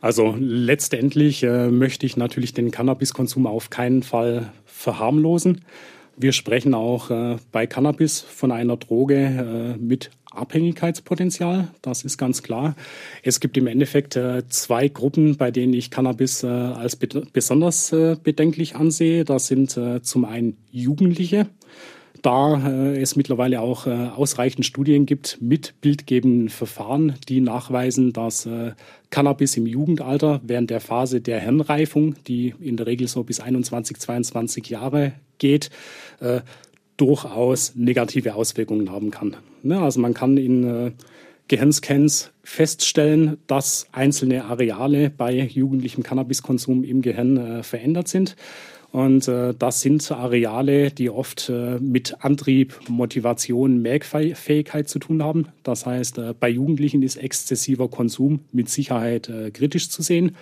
Also 0.00 0.34
letztendlich 0.38 1.42
äh, 1.42 1.68
möchte 1.68 2.06
ich 2.06 2.16
natürlich 2.16 2.54
den 2.54 2.70
Cannabiskonsum 2.70 3.46
auf 3.46 3.70
keinen 3.70 4.02
Fall 4.02 4.52
verharmlosen. 4.64 5.62
Wir 6.16 6.32
sprechen 6.32 6.74
auch 6.74 7.10
äh, 7.10 7.36
bei 7.52 7.66
Cannabis 7.66 8.20
von 8.20 8.52
einer 8.52 8.76
Droge 8.76 9.16
äh, 9.16 9.78
mit 9.78 10.10
Abhängigkeitspotenzial, 10.30 11.68
das 11.82 12.04
ist 12.04 12.16
ganz 12.16 12.42
klar. 12.42 12.76
Es 13.22 13.40
gibt 13.40 13.56
im 13.56 13.66
Endeffekt 13.66 14.14
äh, 14.14 14.46
zwei 14.48 14.88
Gruppen, 14.88 15.36
bei 15.36 15.50
denen 15.50 15.74
ich 15.74 15.90
Cannabis 15.90 16.44
äh, 16.44 16.46
als 16.46 16.94
be 16.94 17.08
besonders 17.32 17.92
äh, 17.92 18.16
bedenklich 18.22 18.76
ansehe. 18.76 19.24
Das 19.24 19.48
sind 19.48 19.78
zum 20.02 20.24
einen 20.24 20.56
Jugendliche, 20.70 21.46
da 22.22 22.68
äh, 22.68 23.00
es 23.00 23.16
mittlerweile 23.16 23.60
auch 23.60 23.86
äh, 23.86 23.90
ausreichend 23.90 24.66
Studien 24.66 25.06
gibt 25.06 25.38
mit 25.40 25.74
bildgebenden 25.80 26.48
Verfahren, 26.48 27.14
die 27.28 27.40
nachweisen, 27.40 28.12
dass 28.12 28.46
äh, 28.46 28.72
Cannabis 29.10 29.56
im 29.56 29.66
Jugendalter 29.66 30.40
während 30.44 30.70
der 30.70 30.80
Phase 30.80 31.20
der 31.20 31.40
Hirnreifung, 31.40 32.14
die 32.26 32.54
in 32.60 32.76
der 32.76 32.86
Regel 32.86 33.08
so 33.08 33.24
bis 33.24 33.40
21, 33.40 33.98
22 33.98 34.68
Jahre 34.68 35.12
geht, 35.38 35.70
äh, 36.20 36.40
durchaus 36.96 37.74
negative 37.74 38.34
Auswirkungen 38.34 38.90
haben 38.90 39.10
kann. 39.10 39.36
Ne? 39.62 39.80
Also 39.80 40.00
man 40.00 40.14
kann 40.14 40.36
in 40.36 40.64
äh, 40.64 40.90
Gehirnscans 41.48 42.30
feststellen, 42.44 43.38
dass 43.46 43.88
einzelne 43.90 44.44
Areale 44.44 45.10
bei 45.10 45.34
jugendlichem 45.34 46.04
Cannabiskonsum 46.04 46.84
im 46.84 47.02
Gehirn 47.02 47.36
äh, 47.36 47.62
verändert 47.62 48.06
sind. 48.06 48.36
Und 48.92 49.28
äh, 49.28 49.54
das 49.56 49.80
sind 49.80 50.10
Areale, 50.10 50.90
die 50.90 51.10
oft 51.10 51.48
äh, 51.48 51.78
mit 51.78 52.24
Antrieb, 52.24 52.80
Motivation, 52.88 53.80
Merkfähigkeit 53.82 54.88
zu 54.88 54.98
tun 54.98 55.22
haben. 55.22 55.46
Das 55.62 55.86
heißt, 55.86 56.18
äh, 56.18 56.34
bei 56.38 56.48
Jugendlichen 56.48 57.02
ist 57.02 57.16
exzessiver 57.16 57.88
Konsum 57.88 58.40
mit 58.50 58.68
Sicherheit 58.68 59.28
äh, 59.28 59.52
kritisch 59.52 59.90
zu 59.90 60.02
sehen. 60.02 60.36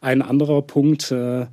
Ein 0.00 0.20
anderer 0.20 0.62
Punkt 0.62 1.12
äh, 1.12 1.46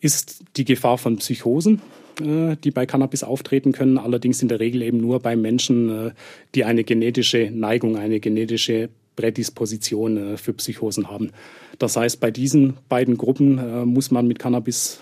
ist 0.00 0.42
die 0.56 0.64
Gefahr 0.64 0.98
von 0.98 1.16
Psychosen 1.18 1.80
äh, 2.20 2.56
die 2.64 2.72
bei 2.72 2.84
Cannabis 2.84 3.22
auftreten 3.22 3.70
können, 3.70 3.98
allerdings 3.98 4.42
in 4.42 4.48
der 4.48 4.58
Regel 4.58 4.82
eben 4.82 4.98
nur 4.98 5.20
bei 5.20 5.36
Menschen, 5.36 6.10
die 6.56 6.64
eine 6.64 6.82
genetische 6.82 7.52
Neigung, 7.52 7.96
eine 7.96 8.18
genetische 8.18 8.88
Prädisposition 9.14 10.36
für 10.36 10.52
Psychosen 10.54 11.08
haben. 11.08 11.30
Das 11.78 11.96
heißt, 11.96 12.18
bei 12.18 12.32
diesen 12.32 12.74
beiden 12.88 13.16
Gruppen 13.16 13.84
muss 13.84 14.10
man 14.10 14.26
mit 14.26 14.38
Cannabis 14.40 15.00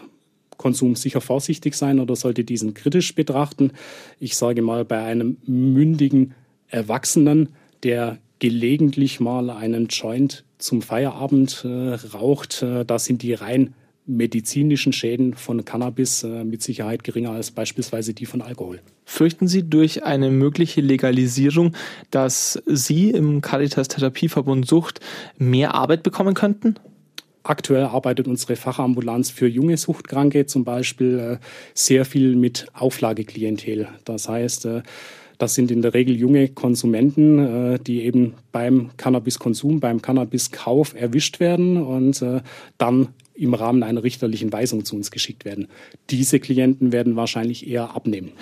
Konsum 0.57 0.97
sicher 0.97 1.21
vorsichtig 1.21 1.75
sein 1.75 2.01
oder 2.01 2.17
sollte 2.17 2.45
diesen 2.45 2.75
kritisch 2.75 3.15
betrachten. 3.15 3.73
Ich 4.21 4.37
sage 4.37 4.63
mal, 4.63 4.85
bei 4.85 5.03
einem 5.05 5.39
mündigen 5.47 6.35
Erwachsenen, 6.69 7.51
der 7.83 8.19
gelegentlich 8.39 9.21
mal 9.21 9.51
einen 9.51 9.89
Joint 9.89 10.45
zum 10.59 10.83
Feierabend 10.83 11.65
äh, 11.65 11.95
raucht, 12.15 12.63
äh, 12.63 12.85
da 12.85 12.99
sind 12.99 13.23
die 13.23 13.35
rein 13.35 13.75
medizinischen 14.07 14.93
Schäden 14.93 15.35
von 15.35 15.65
Cannabis 15.65 16.23
äh, 16.23 16.45
mit 16.45 16.63
Sicherheit 16.63 17.03
geringer 17.03 17.33
als 17.33 17.51
beispielsweise 17.51 18.15
die 18.15 18.27
von 18.27 18.41
Alkohol. 18.41 18.81
Fürchten 19.05 19.49
Sie 19.49 19.69
durch 19.69 20.05
eine 20.05 20.31
mögliche 20.31 20.81
Legalisierung, 20.81 21.73
dass 22.11 22.63
Sie 22.67 23.11
im 23.11 23.41
Caritas 23.41 23.89
Therapieverbund 23.89 24.67
Sucht 24.67 25.01
mehr 25.39 25.75
Arbeit 25.75 26.03
bekommen 26.03 26.35
könnten? 26.35 26.77
Aktuell 27.47 27.85
arbeitet 27.85 28.27
unsere 28.27 28.57
Fachambulanz 28.57 29.31
für 29.31 29.47
junge 29.47 29.77
Suchtkranke 29.77 30.47
zum 30.47 30.65
Beispiel 30.65 31.19
äh, 31.19 31.45
sehr 31.75 32.05
viel 32.05 32.35
mit 32.35 32.67
Auflageklientel. 32.75 33.87
Das 34.05 34.29
heißt, 34.29 34.67
äh, 34.67 34.83
das 35.39 35.55
sind 35.55 35.71
in 35.71 35.81
der 35.81 35.95
Regel 35.95 36.17
junge 36.17 36.49
Konsumenten, 36.49 37.39
äh, 37.75 37.79
die 37.79 38.03
eben 38.03 38.35
beim 38.51 38.91
Cannabiskonsum, 38.97 39.79
beim 39.79 40.03
Cannabiskauf 40.03 40.95
erwischt 40.95 41.39
werden 41.39 41.77
und 41.77 42.25
dann 42.79 43.09
im 43.35 43.55
Rahmen 43.55 43.83
einer 43.83 44.03
richterlichen 44.03 44.51
Weisung 44.53 44.85
zu 44.85 44.97
uns 44.97 45.11
geschickt 45.11 45.45
werden. 45.45 45.69
Diese 46.11 46.41
Klienten 46.41 46.91
werden 46.91 47.17
wahrscheinlich 47.17 47.69
eher 47.69 47.95
abnehmen. 47.95 48.33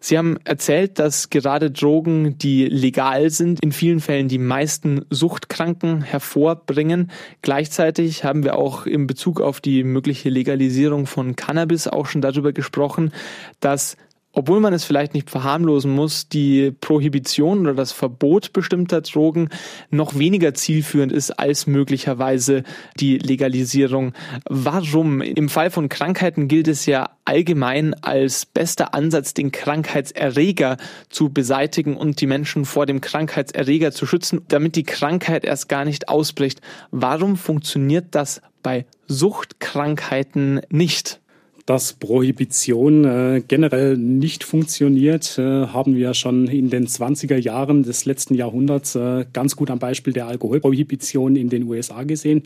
Sie 0.00 0.16
haben 0.16 0.38
erzählt, 0.44 0.98
dass 0.98 1.28
gerade 1.28 1.70
Drogen, 1.70 2.38
die 2.38 2.66
legal 2.66 3.28
sind, 3.28 3.62
in 3.62 3.70
vielen 3.70 4.00
Fällen 4.00 4.28
die 4.28 4.38
meisten 4.38 5.04
Suchtkranken 5.10 6.00
hervorbringen. 6.00 7.10
Gleichzeitig 7.42 8.24
haben 8.24 8.42
wir 8.42 8.56
auch 8.56 8.86
in 8.86 9.06
Bezug 9.06 9.42
auf 9.42 9.60
die 9.60 9.84
mögliche 9.84 10.30
Legalisierung 10.30 11.06
von 11.06 11.36
Cannabis 11.36 11.86
auch 11.86 12.06
schon 12.06 12.22
darüber 12.22 12.52
gesprochen, 12.52 13.12
dass 13.60 13.98
obwohl 14.32 14.60
man 14.60 14.72
es 14.72 14.84
vielleicht 14.84 15.14
nicht 15.14 15.28
verharmlosen 15.28 15.90
muss, 15.90 16.28
die 16.28 16.70
Prohibition 16.70 17.60
oder 17.60 17.74
das 17.74 17.92
Verbot 17.92 18.52
bestimmter 18.52 19.00
Drogen 19.00 19.48
noch 19.90 20.18
weniger 20.18 20.54
zielführend 20.54 21.12
ist 21.12 21.32
als 21.32 21.66
möglicherweise 21.66 22.62
die 22.98 23.18
Legalisierung. 23.18 24.12
Warum? 24.48 25.20
Im 25.20 25.48
Fall 25.48 25.70
von 25.70 25.88
Krankheiten 25.88 26.46
gilt 26.46 26.68
es 26.68 26.86
ja 26.86 27.10
allgemein 27.24 27.94
als 28.02 28.46
bester 28.46 28.94
Ansatz, 28.94 29.34
den 29.34 29.52
Krankheitserreger 29.52 30.76
zu 31.08 31.30
beseitigen 31.30 31.96
und 31.96 32.20
die 32.20 32.26
Menschen 32.26 32.64
vor 32.64 32.86
dem 32.86 33.00
Krankheitserreger 33.00 33.92
zu 33.92 34.06
schützen, 34.06 34.42
damit 34.48 34.76
die 34.76 34.84
Krankheit 34.84 35.44
erst 35.44 35.68
gar 35.68 35.84
nicht 35.84 36.08
ausbricht. 36.08 36.60
Warum 36.90 37.36
funktioniert 37.36 38.06
das 38.12 38.42
bei 38.62 38.86
Suchtkrankheiten 39.06 40.60
nicht? 40.70 41.19
Dass 41.66 41.92
Prohibition 41.92 43.04
äh, 43.04 43.42
generell 43.46 43.96
nicht 43.96 44.44
funktioniert, 44.44 45.38
äh, 45.38 45.66
haben 45.66 45.94
wir 45.94 46.14
schon 46.14 46.48
in 46.48 46.70
den 46.70 46.86
20er 46.86 47.36
Jahren 47.36 47.82
des 47.82 48.04
letzten 48.04 48.34
Jahrhunderts 48.34 48.94
äh, 48.94 49.24
ganz 49.32 49.56
gut 49.56 49.70
am 49.70 49.78
Beispiel 49.78 50.12
der 50.12 50.26
Alkoholprohibition 50.26 51.36
in 51.36 51.48
den 51.48 51.64
USA 51.64 52.02
gesehen. 52.02 52.44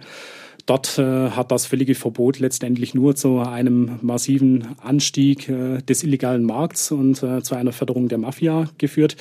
Dort 0.67 0.99
äh, 0.99 1.31
hat 1.31 1.53
das 1.53 1.67
völlige 1.67 1.95
Verbot 1.95 2.39
letztendlich 2.39 2.95
nur 2.95 3.15
zu 3.17 3.41
einem 3.41 3.99
massiven 4.01 4.69
Anstieg 4.83 5.49
äh, 5.49 5.79
des 5.83 6.03
illegalen 6.03 6.45
Markts 6.45 6.91
und 6.91 7.23
äh, 7.23 7.43
zu 7.43 7.55
einer 7.55 7.73
Förderung 7.73 8.09
der 8.09 8.19
Mafia 8.19 8.71
geführt. 8.79 9.17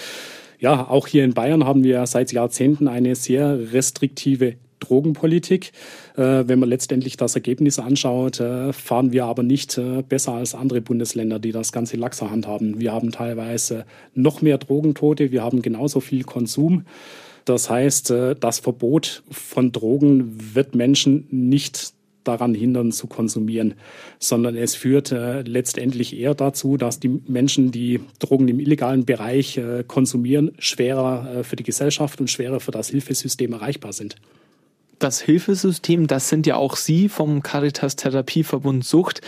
Ja, 0.60 0.88
auch 0.88 1.08
hier 1.08 1.25
in 1.25 1.34
Bayern 1.34 1.65
haben 1.65 1.84
wir 1.84 2.06
seit 2.08 2.32
Jahrzehnten 2.32 2.88
eine 2.88 3.15
sehr 3.15 3.73
restriktive 3.73 4.56
Drogenpolitik. 4.84 5.72
Äh, 6.15 6.43
wenn 6.48 6.60
man 6.60 6.69
letztendlich 6.69 7.17
das 7.17 7.36
Ergebnis 7.36 7.80
anschaut, 7.80 8.39
äh, 8.39 8.74
fahren 8.74 9.12
wir 9.12 9.26
aber 9.26 9.43
nicht 9.43 9.78
äh, 9.78 10.04
besser 10.08 10.34
als 10.34 10.56
andere 10.56 10.82
Bundesländer, 10.82 11.39
die 11.39 11.52
das 11.52 11.72
Ganze 11.72 11.98
laxer 11.98 12.30
handhaben. 12.30 12.80
Wir 12.80 12.91
haben 12.91 13.12
teilweise 13.12 13.86
noch 14.13 14.41
mehr 14.41 14.58
Drogentote, 14.58 15.32
wir 15.32 15.43
haben 15.43 15.62
genauso 15.62 16.00
viel 16.00 16.24
Konsum. 16.24 16.86
Das 17.46 17.69
heißt, 17.69 18.13
das 18.39 18.60
Verbot 18.60 19.22
von 19.30 19.74
Drogen 19.74 20.56
wird 20.56 20.76
Menschen 20.76 21.28
nicht 21.30 21.93
daran 22.24 22.54
hindern 22.54 22.91
zu 22.91 23.08
konsumieren, 23.08 23.76
sondern 24.19 24.56
es 24.56 24.76
führt 24.76 25.12
äh, 25.12 25.41
letztendlich 25.41 26.17
eher 26.17 26.36
dazu, 26.36 26.78
dass 26.78 27.00
die 27.00 27.22
Menschen, 27.28 27.72
die 27.72 28.00
Drogen 28.19 28.48
im 28.48 28.60
illegalen 28.60 29.06
Bereich 29.06 29.58
äh, 29.58 29.84
konsumieren, 29.86 30.52
schwerer 30.58 31.39
äh, 31.39 31.43
für 31.43 31.56
die 31.56 31.63
Gesellschaft 31.63 32.19
und 32.19 32.30
schwerer 32.30 32.60
für 32.60 32.72
das 32.72 32.89
Hilfesystem 32.89 33.54
erreichbar 33.54 33.93
sind 33.93 34.15
das 35.03 35.21
Hilfesystem, 35.21 36.07
das 36.07 36.29
sind 36.29 36.47
ja 36.47 36.55
auch 36.55 36.75
Sie 36.75 37.09
vom 37.09 37.43
Caritas 37.43 37.95
Therapieverbund 37.95 38.85
Sucht. 38.85 39.21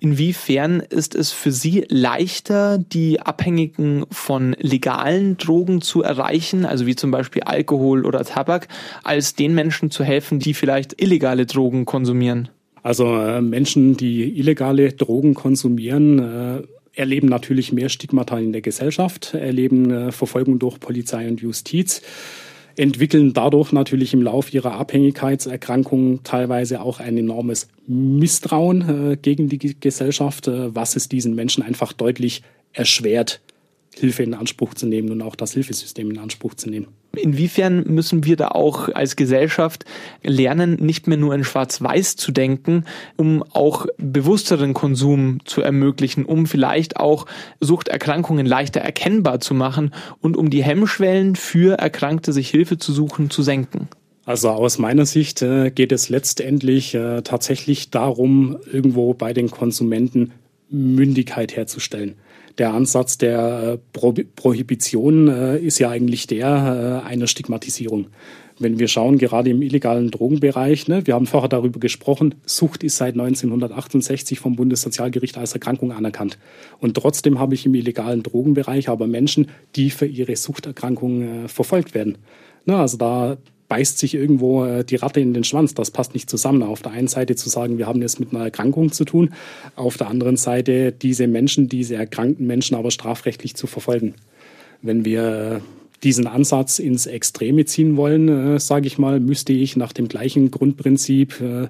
Inwiefern 0.00 0.80
ist 0.80 1.14
es 1.14 1.30
für 1.30 1.52
Sie 1.52 1.84
leichter, 1.88 2.78
die 2.78 3.20
Abhängigen 3.20 4.04
von 4.10 4.56
legalen 4.58 5.36
Drogen 5.36 5.80
zu 5.80 6.02
erreichen, 6.02 6.64
also 6.66 6.86
wie 6.86 6.96
zum 6.96 7.12
Beispiel 7.12 7.42
Alkohol 7.42 8.04
oder 8.04 8.24
Tabak, 8.24 8.66
als 9.04 9.36
den 9.36 9.54
Menschen 9.54 9.90
zu 9.92 10.02
helfen, 10.02 10.40
die 10.40 10.54
vielleicht 10.54 11.00
illegale 11.00 11.46
Drogen 11.46 11.84
konsumieren? 11.84 12.48
Also 12.82 13.16
äh, 13.16 13.40
Menschen, 13.40 13.96
die 13.96 14.36
illegale 14.36 14.92
Drogen 14.92 15.34
konsumieren, 15.34 16.18
äh, 16.18 16.62
erleben 16.94 17.28
natürlich 17.28 17.72
mehr 17.72 17.88
Stigmata 17.88 18.38
in 18.38 18.52
der 18.52 18.60
Gesellschaft, 18.60 19.34
erleben 19.34 19.90
äh, 19.90 20.12
Verfolgung 20.12 20.58
durch 20.58 20.80
Polizei 20.80 21.28
und 21.28 21.40
Justiz 21.40 22.02
entwickeln 22.76 23.32
dadurch 23.32 23.72
natürlich 23.72 24.14
im 24.14 24.22
Lauf 24.22 24.52
ihrer 24.52 24.72
Abhängigkeitserkrankungen 24.72 26.22
teilweise 26.24 26.80
auch 26.80 27.00
ein 27.00 27.16
enormes 27.16 27.68
Misstrauen 27.86 29.12
äh, 29.12 29.16
gegen 29.16 29.48
die 29.48 29.78
Gesellschaft, 29.78 30.48
äh, 30.48 30.74
was 30.74 30.96
es 30.96 31.08
diesen 31.08 31.34
Menschen 31.34 31.62
einfach 31.62 31.92
deutlich 31.92 32.42
erschwert, 32.72 33.40
Hilfe 33.94 34.22
in 34.22 34.34
Anspruch 34.34 34.74
zu 34.74 34.86
nehmen 34.86 35.10
und 35.10 35.22
auch 35.22 35.36
das 35.36 35.52
Hilfesystem 35.52 36.10
in 36.10 36.18
Anspruch 36.18 36.54
zu 36.54 36.70
nehmen. 36.70 36.88
Inwiefern 37.14 37.84
müssen 37.88 38.24
wir 38.24 38.36
da 38.36 38.48
auch 38.48 38.88
als 38.88 39.16
Gesellschaft 39.16 39.84
lernen, 40.22 40.76
nicht 40.76 41.06
mehr 41.06 41.18
nur 41.18 41.34
in 41.34 41.44
Schwarz-Weiß 41.44 42.16
zu 42.16 42.32
denken, 42.32 42.84
um 43.16 43.42
auch 43.42 43.86
bewussteren 43.98 44.72
Konsum 44.72 45.40
zu 45.44 45.60
ermöglichen, 45.60 46.24
um 46.24 46.46
vielleicht 46.46 46.96
auch 46.96 47.26
Suchterkrankungen 47.60 48.46
leichter 48.46 48.80
erkennbar 48.80 49.40
zu 49.40 49.52
machen 49.52 49.92
und 50.20 50.38
um 50.38 50.48
die 50.48 50.64
Hemmschwellen 50.64 51.36
für 51.36 51.78
Erkrankte, 51.78 52.32
sich 52.32 52.48
Hilfe 52.48 52.78
zu 52.78 52.92
suchen, 52.92 53.28
zu 53.28 53.42
senken? 53.42 53.88
Also 54.24 54.48
aus 54.50 54.78
meiner 54.78 55.04
Sicht 55.04 55.42
äh, 55.42 55.70
geht 55.70 55.92
es 55.92 56.08
letztendlich 56.08 56.94
äh, 56.94 57.22
tatsächlich 57.22 57.90
darum, 57.90 58.56
irgendwo 58.72 59.12
bei 59.14 59.34
den 59.34 59.50
Konsumenten 59.50 60.32
Mündigkeit 60.70 61.54
herzustellen 61.54 62.14
der 62.58 62.72
Ansatz 62.72 63.18
der 63.18 63.62
äh, 63.62 63.78
Pro 63.92 64.14
Prohibition 64.36 65.28
äh, 65.28 65.58
ist 65.58 65.78
ja 65.78 65.90
eigentlich 65.90 66.26
der 66.26 67.02
äh, 67.04 67.08
einer 67.08 67.26
Stigmatisierung. 67.26 68.08
Wenn 68.58 68.78
wir 68.78 68.86
schauen, 68.86 69.18
gerade 69.18 69.50
im 69.50 69.62
illegalen 69.62 70.10
Drogenbereich, 70.10 70.86
ne, 70.86 71.06
wir 71.06 71.14
haben 71.14 71.26
vorher 71.26 71.48
darüber 71.48 71.80
gesprochen, 71.80 72.34
Sucht 72.44 72.84
ist 72.84 72.98
seit 72.98 73.14
1968 73.14 74.38
vom 74.38 74.56
Bundessozialgericht 74.56 75.38
als 75.38 75.54
Erkrankung 75.54 75.90
anerkannt. 75.90 76.38
Und 76.78 76.94
trotzdem 76.94 77.38
habe 77.38 77.54
ich 77.54 77.66
im 77.66 77.74
illegalen 77.74 78.22
Drogenbereich 78.22 78.88
aber 78.88 79.06
Menschen, 79.06 79.48
die 79.74 79.90
für 79.90 80.06
ihre 80.06 80.36
Suchterkrankung 80.36 81.48
verfolgt 81.48 81.94
werden. 81.94 82.18
Ne, 82.66 82.76
also 82.76 82.98
da 82.98 83.38
beißt 83.72 83.98
sich 83.98 84.12
irgendwo 84.12 84.66
äh, 84.66 84.84
die 84.84 84.96
Ratte 84.96 85.20
in 85.20 85.32
den 85.32 85.44
Schwanz. 85.44 85.72
Das 85.72 85.90
passt 85.90 86.12
nicht 86.12 86.28
zusammen. 86.28 86.62
Auf 86.62 86.82
der 86.82 86.92
einen 86.92 87.08
Seite 87.08 87.36
zu 87.36 87.48
sagen, 87.48 87.78
wir 87.78 87.86
haben 87.86 88.02
es 88.02 88.18
mit 88.18 88.34
einer 88.34 88.44
Erkrankung 88.44 88.92
zu 88.92 89.06
tun, 89.06 89.30
auf 89.76 89.96
der 89.96 90.08
anderen 90.08 90.36
Seite 90.36 90.92
diese 90.92 91.26
Menschen, 91.26 91.70
diese 91.70 91.94
erkrankten 91.94 92.46
Menschen 92.46 92.76
aber 92.76 92.90
strafrechtlich 92.90 93.54
zu 93.54 93.66
verfolgen. 93.66 94.12
Wenn 94.82 95.06
wir 95.06 95.62
diesen 96.02 96.26
Ansatz 96.26 96.80
ins 96.80 97.06
Extreme 97.06 97.64
ziehen 97.64 97.96
wollen, 97.96 98.28
äh, 98.28 98.60
sage 98.60 98.86
ich 98.86 98.98
mal, 98.98 99.20
müsste 99.20 99.54
ich 99.54 99.74
nach 99.74 99.94
dem 99.94 100.06
gleichen 100.06 100.50
Grundprinzip 100.50 101.40
äh, 101.40 101.68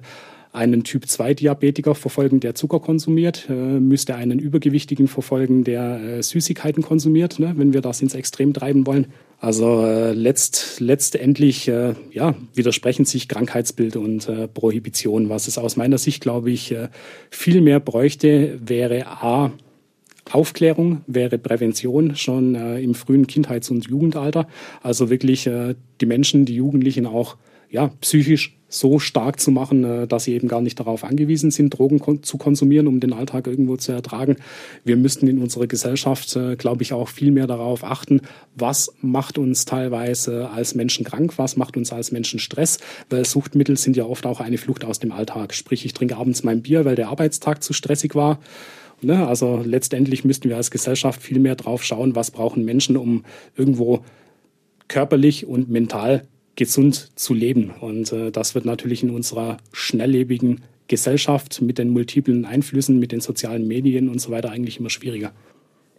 einen 0.51 0.83
Typ-2-Diabetiker 0.83 1.95
verfolgen, 1.95 2.41
der 2.41 2.53
Zucker 2.53 2.81
konsumiert, 2.81 3.47
äh, 3.49 3.53
müsste 3.53 4.15
einen 4.15 4.39
Übergewichtigen 4.39 5.07
verfolgen, 5.07 5.63
der 5.63 6.01
äh, 6.01 6.21
Süßigkeiten 6.21 6.83
konsumiert, 6.83 7.39
ne, 7.39 7.53
wenn 7.55 7.71
wir 7.71 7.79
das 7.79 8.01
ins 8.01 8.13
Extrem 8.13 8.53
treiben 8.53 8.85
wollen. 8.85 9.07
Also 9.43 9.85
äh, 9.85 10.13
letzt, 10.13 10.79
letztendlich 10.79 11.67
äh, 11.67 11.95
ja, 12.11 12.33
widersprechen 12.53 13.03
sich 13.03 13.27
Krankheitsbild 13.27 13.97
und 13.97 14.29
äh, 14.29 14.47
Prohibition. 14.47 15.27
Was 15.27 15.49
es 15.49 15.57
aus 15.57 15.75
meiner 15.75 15.97
Sicht, 15.97 16.21
glaube 16.21 16.49
ich, 16.49 16.71
äh, 16.71 16.87
viel 17.29 17.59
mehr 17.59 17.81
bräuchte, 17.81 18.57
wäre 18.65 19.05
A, 19.05 19.51
Aufklärung, 20.31 21.01
wäre 21.07 21.37
Prävention 21.39 22.15
schon 22.15 22.55
äh, 22.55 22.79
im 22.79 22.95
frühen 22.95 23.27
Kindheits- 23.27 23.69
und 23.69 23.85
Jugendalter. 23.85 24.47
Also 24.81 25.09
wirklich 25.09 25.45
äh, 25.45 25.75
die 25.99 26.05
Menschen, 26.05 26.45
die 26.45 26.55
Jugendlichen 26.55 27.05
auch 27.05 27.35
ja, 27.73 27.87
psychisch 28.01 28.55
so 28.69 28.99
stark 28.99 29.39
zu 29.39 29.49
machen, 29.51 29.83
äh, 29.83 30.07
dass 30.07 30.25
sie 30.25 30.33
eben 30.33 30.47
gar 30.47 30.61
nicht 30.61 30.79
darauf 30.79 31.03
angewiesen 31.03 31.49
sind, 31.49 31.71
Drogen 31.71 32.23
zu 32.23 32.37
konsumieren, 32.37 32.87
um 32.87 32.99
den 32.99 33.13
Alltag 33.13 33.47
irgendwo 33.47 33.77
zu 33.77 33.91
ertragen. 33.91 34.37
Wir 34.83 34.95
müssten 34.95 35.27
in 35.27 35.39
unserer 35.39 35.65
Gesellschaft, 35.65 36.35
äh, 36.35 36.55
glaube 36.55 36.83
ich, 36.83 36.93
auch 36.93 37.09
viel 37.09 37.31
mehr 37.31 37.47
darauf 37.47 37.83
achten, 37.83 38.21
was 38.55 38.93
macht 39.01 39.39
uns 39.39 39.65
teilweise 39.65 40.51
als 40.51 40.75
Menschen 40.75 41.03
krank, 41.03 41.33
was 41.37 41.57
macht 41.57 41.75
uns 41.75 41.91
als 41.91 42.11
Menschen 42.11 42.39
Stress, 42.39 42.77
weil 43.09 43.25
Suchtmittel 43.25 43.75
sind 43.75 43.97
ja 43.97 44.05
oft 44.05 44.27
auch 44.27 44.39
eine 44.39 44.59
Flucht 44.59 44.85
aus 44.85 44.99
dem 44.99 45.11
Alltag. 45.11 45.55
Sprich, 45.55 45.83
ich 45.83 45.93
trinke 45.93 46.17
abends 46.17 46.43
mein 46.43 46.61
Bier, 46.61 46.85
weil 46.85 46.95
der 46.95 47.09
Arbeitstag 47.09 47.63
zu 47.63 47.73
stressig 47.73 48.13
war. 48.13 48.39
Ne? 49.01 49.27
Also 49.27 49.63
letztendlich 49.65 50.25
müssten 50.25 50.47
wir 50.49 50.57
als 50.57 50.69
Gesellschaft 50.69 51.23
viel 51.23 51.39
mehr 51.39 51.55
drauf 51.55 51.83
schauen, 51.83 52.15
was 52.15 52.29
brauchen 52.29 52.65
Menschen, 52.65 52.97
um 52.97 53.23
irgendwo 53.55 54.03
körperlich 54.87 55.47
und 55.47 55.69
mental 55.69 56.27
gesund 56.55 57.09
zu 57.15 57.33
leben. 57.33 57.71
Und 57.79 58.11
äh, 58.11 58.31
das 58.31 58.55
wird 58.55 58.65
natürlich 58.65 59.03
in 59.03 59.09
unserer 59.09 59.57
schnelllebigen 59.71 60.61
Gesellschaft 60.87 61.61
mit 61.61 61.77
den 61.77 61.89
multiplen 61.89 62.45
Einflüssen, 62.45 62.99
mit 62.99 63.11
den 63.11 63.21
sozialen 63.21 63.67
Medien 63.67 64.09
und 64.09 64.19
so 64.19 64.31
weiter 64.31 64.51
eigentlich 64.51 64.79
immer 64.79 64.89
schwieriger. 64.89 65.31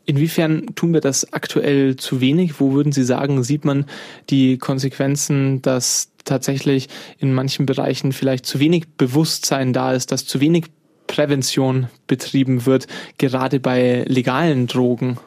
Inwiefern 0.06 0.66
tun 0.74 0.92
wir 0.92 1.00
das 1.00 1.32
aktuell 1.32 1.96
zu 1.96 2.20
wenig? 2.20 2.60
Wo 2.60 2.72
würden 2.72 2.92
Sie 2.92 3.04
sagen, 3.04 3.42
sieht 3.42 3.64
man 3.64 3.86
die 4.28 4.58
Konsequenzen, 4.58 5.62
dass 5.62 6.10
tatsächlich 6.24 6.88
in 7.18 7.32
manchen 7.32 7.64
Bereichen 7.64 8.12
vielleicht 8.12 8.44
zu 8.44 8.60
wenig 8.60 8.84
Bewusstsein 8.98 9.72
da 9.72 9.94
ist, 9.94 10.12
dass 10.12 10.26
zu 10.26 10.40
wenig 10.40 10.66
Prävention 11.06 11.88
betrieben 12.06 12.66
wird, 12.66 12.86
gerade 13.16 13.60
bei 13.60 14.04
legalen 14.06 14.66
Drogen? 14.66 15.18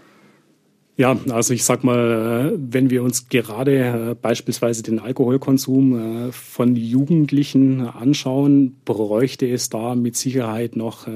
Ja, 1.00 1.16
also 1.30 1.54
ich 1.54 1.64
sag 1.64 1.84
mal, 1.84 2.54
äh, 2.56 2.58
wenn 2.60 2.90
wir 2.90 3.04
uns 3.04 3.30
gerade 3.30 4.12
äh, 4.12 4.16
beispielsweise 4.20 4.82
den 4.82 4.98
Alkoholkonsum 4.98 6.28
äh, 6.28 6.32
von 6.32 6.76
Jugendlichen 6.76 7.82
anschauen, 7.82 8.82
bräuchte 8.84 9.48
es 9.48 9.70
da 9.70 9.94
mit 9.94 10.16
Sicherheit 10.16 10.76
noch 10.76 11.08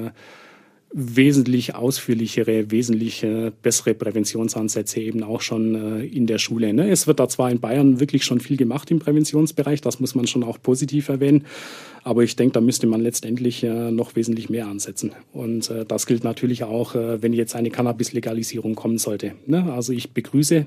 wesentlich 0.92 1.74
ausführlichere, 1.74 2.70
wesentlich 2.70 3.24
bessere 3.62 3.94
Präventionsansätze 3.94 5.00
eben 5.00 5.22
auch 5.22 5.40
schon 5.40 5.74
äh, 5.74 6.04
in 6.04 6.26
der 6.26 6.38
Schule. 6.38 6.72
Ne? 6.74 6.90
Es 6.90 7.06
wird 7.06 7.18
da 7.18 7.28
zwar 7.28 7.50
in 7.50 7.60
Bayern 7.60 8.00
wirklich 8.00 8.24
schon 8.24 8.40
viel 8.40 8.56
gemacht 8.56 8.90
im 8.90 8.98
Präventionsbereich, 8.98 9.80
das 9.80 10.00
muss 10.00 10.14
man 10.14 10.26
schon 10.26 10.44
auch 10.44 10.60
positiv 10.62 11.08
erwähnen, 11.08 11.46
aber 12.04 12.22
ich 12.24 12.36
denke, 12.36 12.52
da 12.54 12.60
müsste 12.60 12.86
man 12.86 13.00
letztendlich 13.00 13.62
äh, 13.64 13.90
noch 13.90 14.16
wesentlich 14.16 14.50
mehr 14.50 14.66
ansetzen. 14.66 15.12
Und 15.32 15.70
äh, 15.70 15.86
das 15.86 16.06
gilt 16.06 16.24
natürlich 16.24 16.64
auch, 16.64 16.94
wenn 16.94 17.32
jetzt 17.32 17.54
eine 17.54 17.70
Cannabis-Legalisierung 17.70 18.74
kommen 18.74 18.98
sollte. 18.98 19.32
Ne? 19.46 19.72
Also 19.72 19.92
ich 19.92 20.12
begrüße 20.12 20.66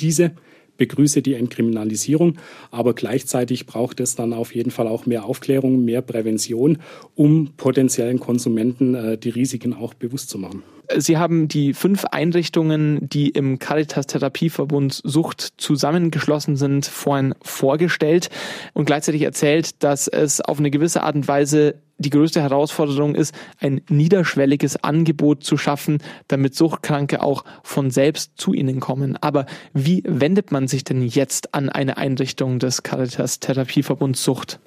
diese 0.00 0.32
begrüße 0.76 1.22
die 1.22 1.34
Entkriminalisierung, 1.34 2.36
aber 2.70 2.94
gleichzeitig 2.94 3.66
braucht 3.66 4.00
es 4.00 4.14
dann 4.14 4.32
auf 4.32 4.54
jeden 4.54 4.70
Fall 4.70 4.88
auch 4.88 5.06
mehr 5.06 5.24
Aufklärung, 5.24 5.84
mehr 5.84 6.02
Prävention, 6.02 6.78
um 7.14 7.52
potenziellen 7.56 8.20
Konsumenten 8.20 8.94
äh, 8.94 9.18
die 9.18 9.30
Risiken 9.30 9.72
auch 9.74 9.94
bewusst 9.94 10.30
zu 10.30 10.38
machen. 10.38 10.62
Sie 10.96 11.18
haben 11.18 11.48
die 11.48 11.72
fünf 11.72 12.04
Einrichtungen, 12.06 13.08
die 13.08 13.28
im 13.28 13.58
Caritas 13.58 14.06
Therapieverbund 14.06 15.00
Sucht 15.04 15.54
zusammengeschlossen 15.56 16.56
sind, 16.56 16.86
vorhin 16.86 17.34
vorgestellt 17.42 18.30
und 18.74 18.84
gleichzeitig 18.84 19.22
erzählt, 19.22 19.82
dass 19.82 20.08
es 20.08 20.40
auf 20.40 20.58
eine 20.58 20.70
gewisse 20.70 21.02
Art 21.02 21.14
und 21.14 21.26
Weise 21.28 21.76
die 21.98 22.10
größte 22.10 22.40
Herausforderung 22.40 23.14
ist, 23.14 23.34
ein 23.60 23.80
niederschwelliges 23.88 24.82
Angebot 24.82 25.44
zu 25.44 25.56
schaffen, 25.56 25.98
damit 26.28 26.54
Suchtkranke 26.54 27.22
auch 27.22 27.44
von 27.62 27.90
selbst 27.90 28.32
zu 28.36 28.52
ihnen 28.52 28.80
kommen. 28.80 29.16
Aber 29.20 29.46
wie 29.72 30.02
wendet 30.06 30.50
man 30.50 30.66
sich 30.66 30.84
denn 30.84 31.02
jetzt 31.02 31.54
an 31.54 31.68
eine 31.68 31.96
Einrichtung 31.96 32.58
des 32.58 32.82
Caritas 32.82 33.40
Therapieverbunds 33.40 34.22
Sucht? 34.22 34.58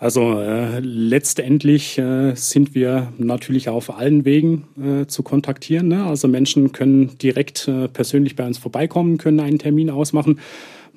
Also 0.00 0.38
äh, 0.38 0.78
letztendlich 0.78 1.98
äh, 1.98 2.34
sind 2.36 2.76
wir 2.76 3.12
natürlich 3.18 3.68
auf 3.68 3.98
allen 3.98 4.24
Wegen 4.24 4.68
äh, 4.80 5.06
zu 5.06 5.24
kontaktieren. 5.24 5.88
Ne? 5.88 6.04
Also 6.04 6.28
Menschen 6.28 6.70
können 6.70 7.18
direkt 7.18 7.66
äh, 7.66 7.88
persönlich 7.88 8.36
bei 8.36 8.46
uns 8.46 8.58
vorbeikommen, 8.58 9.18
können 9.18 9.40
einen 9.40 9.58
Termin 9.58 9.90
ausmachen. 9.90 10.38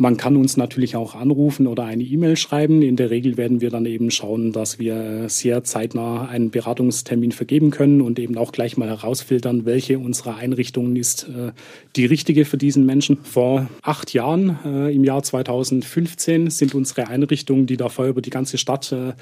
Man 0.01 0.17
kann 0.17 0.35
uns 0.35 0.57
natürlich 0.57 0.95
auch 0.95 1.13
anrufen 1.13 1.67
oder 1.67 1.83
eine 1.83 2.01
E-Mail 2.01 2.35
schreiben. 2.35 2.81
In 2.81 2.95
der 2.95 3.11
Regel 3.11 3.37
werden 3.37 3.61
wir 3.61 3.69
dann 3.69 3.85
eben 3.85 4.09
schauen, 4.09 4.51
dass 4.51 4.79
wir 4.79 5.29
sehr 5.29 5.63
zeitnah 5.63 6.27
einen 6.27 6.49
Beratungstermin 6.49 7.31
vergeben 7.31 7.69
können 7.69 8.01
und 8.01 8.17
eben 8.17 8.35
auch 8.35 8.51
gleich 8.51 8.77
mal 8.77 8.89
herausfiltern, 8.89 9.63
welche 9.65 9.99
unserer 9.99 10.37
Einrichtungen 10.37 10.95
ist 10.95 11.29
äh, 11.29 11.51
die 11.95 12.07
richtige 12.07 12.45
für 12.45 12.57
diesen 12.57 12.83
Menschen. 12.83 13.19
Vor 13.21 13.69
acht 13.83 14.11
Jahren, 14.11 14.57
äh, 14.65 14.91
im 14.91 15.03
Jahr 15.03 15.21
2015, 15.21 16.49
sind 16.49 16.73
unsere 16.73 17.07
Einrichtungen, 17.07 17.67
die 17.67 17.77
davor 17.77 18.07
über 18.07 18.23
die 18.23 18.31
ganze 18.31 18.57
Stadt 18.57 18.91
äh, 18.91 19.13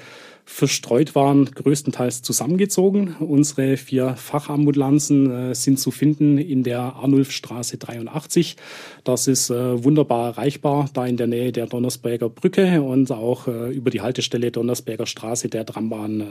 verstreut 0.46 1.14
waren, 1.14 1.44
größtenteils 1.44 2.22
zusammengezogen. 2.22 3.16
Unsere 3.20 3.76
vier 3.76 4.16
Fachambulanzen 4.16 5.54
sind 5.54 5.78
zu 5.78 5.92
finden 5.92 6.38
in 6.38 6.64
der 6.64 6.80
Arnulfstraße 6.80 7.76
83. 7.76 8.56
Das 9.04 9.28
ist 9.28 9.50
wunderbar 9.50 10.30
erreichbar, 10.30 10.69
da 10.92 11.06
in 11.06 11.16
der 11.16 11.26
Nähe 11.26 11.52
der 11.52 11.66
Donnersberger 11.66 12.28
Brücke 12.28 12.82
und 12.82 13.10
auch 13.10 13.46
äh, 13.46 13.70
über 13.70 13.90
die 13.90 14.00
Haltestelle 14.00 14.50
Donnersberger 14.50 15.06
Straße 15.06 15.48
der 15.48 15.66
Trambahn 15.66 16.20
äh, 16.20 16.24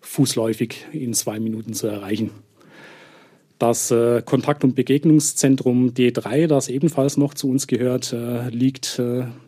fußläufig 0.00 0.86
in 0.92 1.14
zwei 1.14 1.40
Minuten 1.40 1.74
zu 1.74 1.86
erreichen. 1.86 2.30
Das 3.58 3.90
äh, 3.90 4.22
Kontakt- 4.22 4.64
und 4.64 4.74
Begegnungszentrum 4.74 5.90
D3, 5.90 6.46
das 6.46 6.68
ebenfalls 6.68 7.16
noch 7.16 7.34
zu 7.34 7.48
uns 7.48 7.66
gehört, 7.66 8.12
äh, 8.12 8.48
liegt 8.50 9.00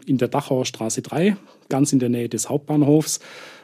in 0.06 0.18
der 0.18 0.28
Dachauer 0.28 0.64
Straße 0.64 1.02
3, 1.02 1.36
ganz 1.68 1.92
in 1.92 1.98
der 1.98 2.08
Nähe 2.08 2.28
des 2.28 2.48
Hauptbahnhofs. 2.48 3.20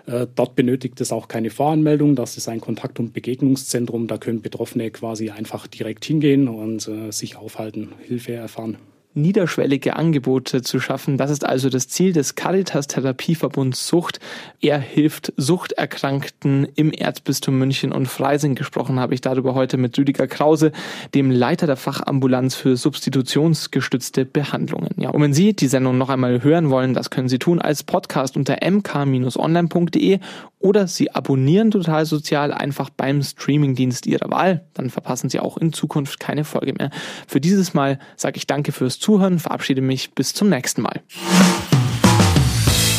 Äh, 0.07 0.27
dort 0.35 0.57
benötigt 0.57 1.01
es 1.01 1.13
auch 1.13 1.29
keine 1.29 1.51
Voranmeldung. 1.51 2.17
Das 2.17 2.37
ist 2.37 2.49
ein 2.49 2.61
Kontakt- 2.61 2.99
und 2.99 3.13
Begegnungszentrum. 3.13 4.07
Da 4.09 4.19
können 4.19 4.43
Betroffene 4.43 4.91
quasi 4.91 5.31
einfach 5.31 5.67
direkt 5.67 6.05
hingehen 6.05 6.49
und 6.49 6.89
äh, 6.89 7.13
sich 7.13 7.37
aufhalten, 7.37 7.91
Hilfe 8.07 8.33
erfahren 8.33 8.79
niederschwellige 9.15 9.97
Angebote 9.97 10.63
zu 10.63 10.81
schaffen. 10.81 11.19
Das 11.19 11.31
ist 11.31 11.45
also 11.45 11.69
das 11.69 11.89
Ziel 11.89 12.13
des 12.13 12.35
Caritas 12.35 12.87
Therapieverbunds 12.87 13.87
Sucht. 13.87 14.21
Er 14.61 14.79
hilft 14.79 15.33
Suchterkrankten 15.37 16.67
im 16.75 16.93
Erzbistum 16.93 17.59
München 17.59 17.93
und 17.93 18.07
Freising. 18.07 18.55
Gesprochen 18.55 18.99
habe 18.99 19.15
ich 19.15 19.21
darüber 19.21 19.55
heute 19.55 19.77
mit 19.77 19.99
Rüdiger 19.99 20.27
Krause, 20.27 20.73
dem 21.15 21.31
Leiter 21.31 21.67
der 21.67 21.77
Fachambulanz 21.77 22.55
für 22.55 22.77
substitutionsgestützte 22.77 24.25
Behandlungen. 24.25 24.91
Ja, 24.97 25.11
und 25.11 25.23
wenn 25.23 25.35
Sie 25.35 25.55
die 25.55 25.69
Sendung 25.69 25.99
noch 25.99 26.09
einmal 26.09 26.43
hören 26.43 26.71
wollen, 26.71 26.95
das 26.95 27.11
können 27.11 27.29
Sie 27.29 27.39
tun 27.39 27.61
als 27.61 27.83
Podcast 27.83 28.37
unter 28.37 28.59
mk-online.de 28.63 30.19
oder 30.63 30.87
Sie 30.87 31.11
abonnieren 31.15 31.71
Total 31.71 32.07
Sozial 32.07 32.53
einfach 32.53 32.91
beim 32.91 33.23
Streamingdienst 33.23 34.07
Ihrer 34.07 34.31
Wahl. 34.31 34.65
Dann 34.75 34.91
verpassen 34.91 35.29
Sie 35.29 35.41
auch 35.41 35.57
in 35.57 35.73
Zukunft 35.73 36.21
keine 36.21 36.45
Folge 36.45 36.73
mehr. 36.73 36.91
Für 37.27 37.41
dieses 37.41 37.75
Mal 37.75 37.99
sage 38.17 38.37
ich 38.37 38.47
danke 38.47 38.73
fürs 38.73 38.99
Zuhören, 38.99 39.39
verabschiede 39.39 39.81
mich 39.81 40.15
bis 40.15 40.35
zum 40.35 40.49
nächsten 40.49 40.83
Mal. 40.83 41.03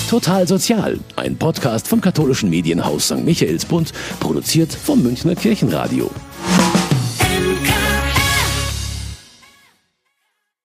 Total 0.10 0.48
Sozial, 0.48 1.00
ein 1.16 1.38
Podcast 1.38 1.88
vom 1.88 2.00
katholischen 2.00 2.50
Medienhaus 2.50 3.06
St. 3.08 3.26
Michaelsbund, 3.26 3.94
produziert 4.20 4.72
vom 4.72 5.02
Münchner 5.02 5.34
Kirchenradio. 5.34 6.12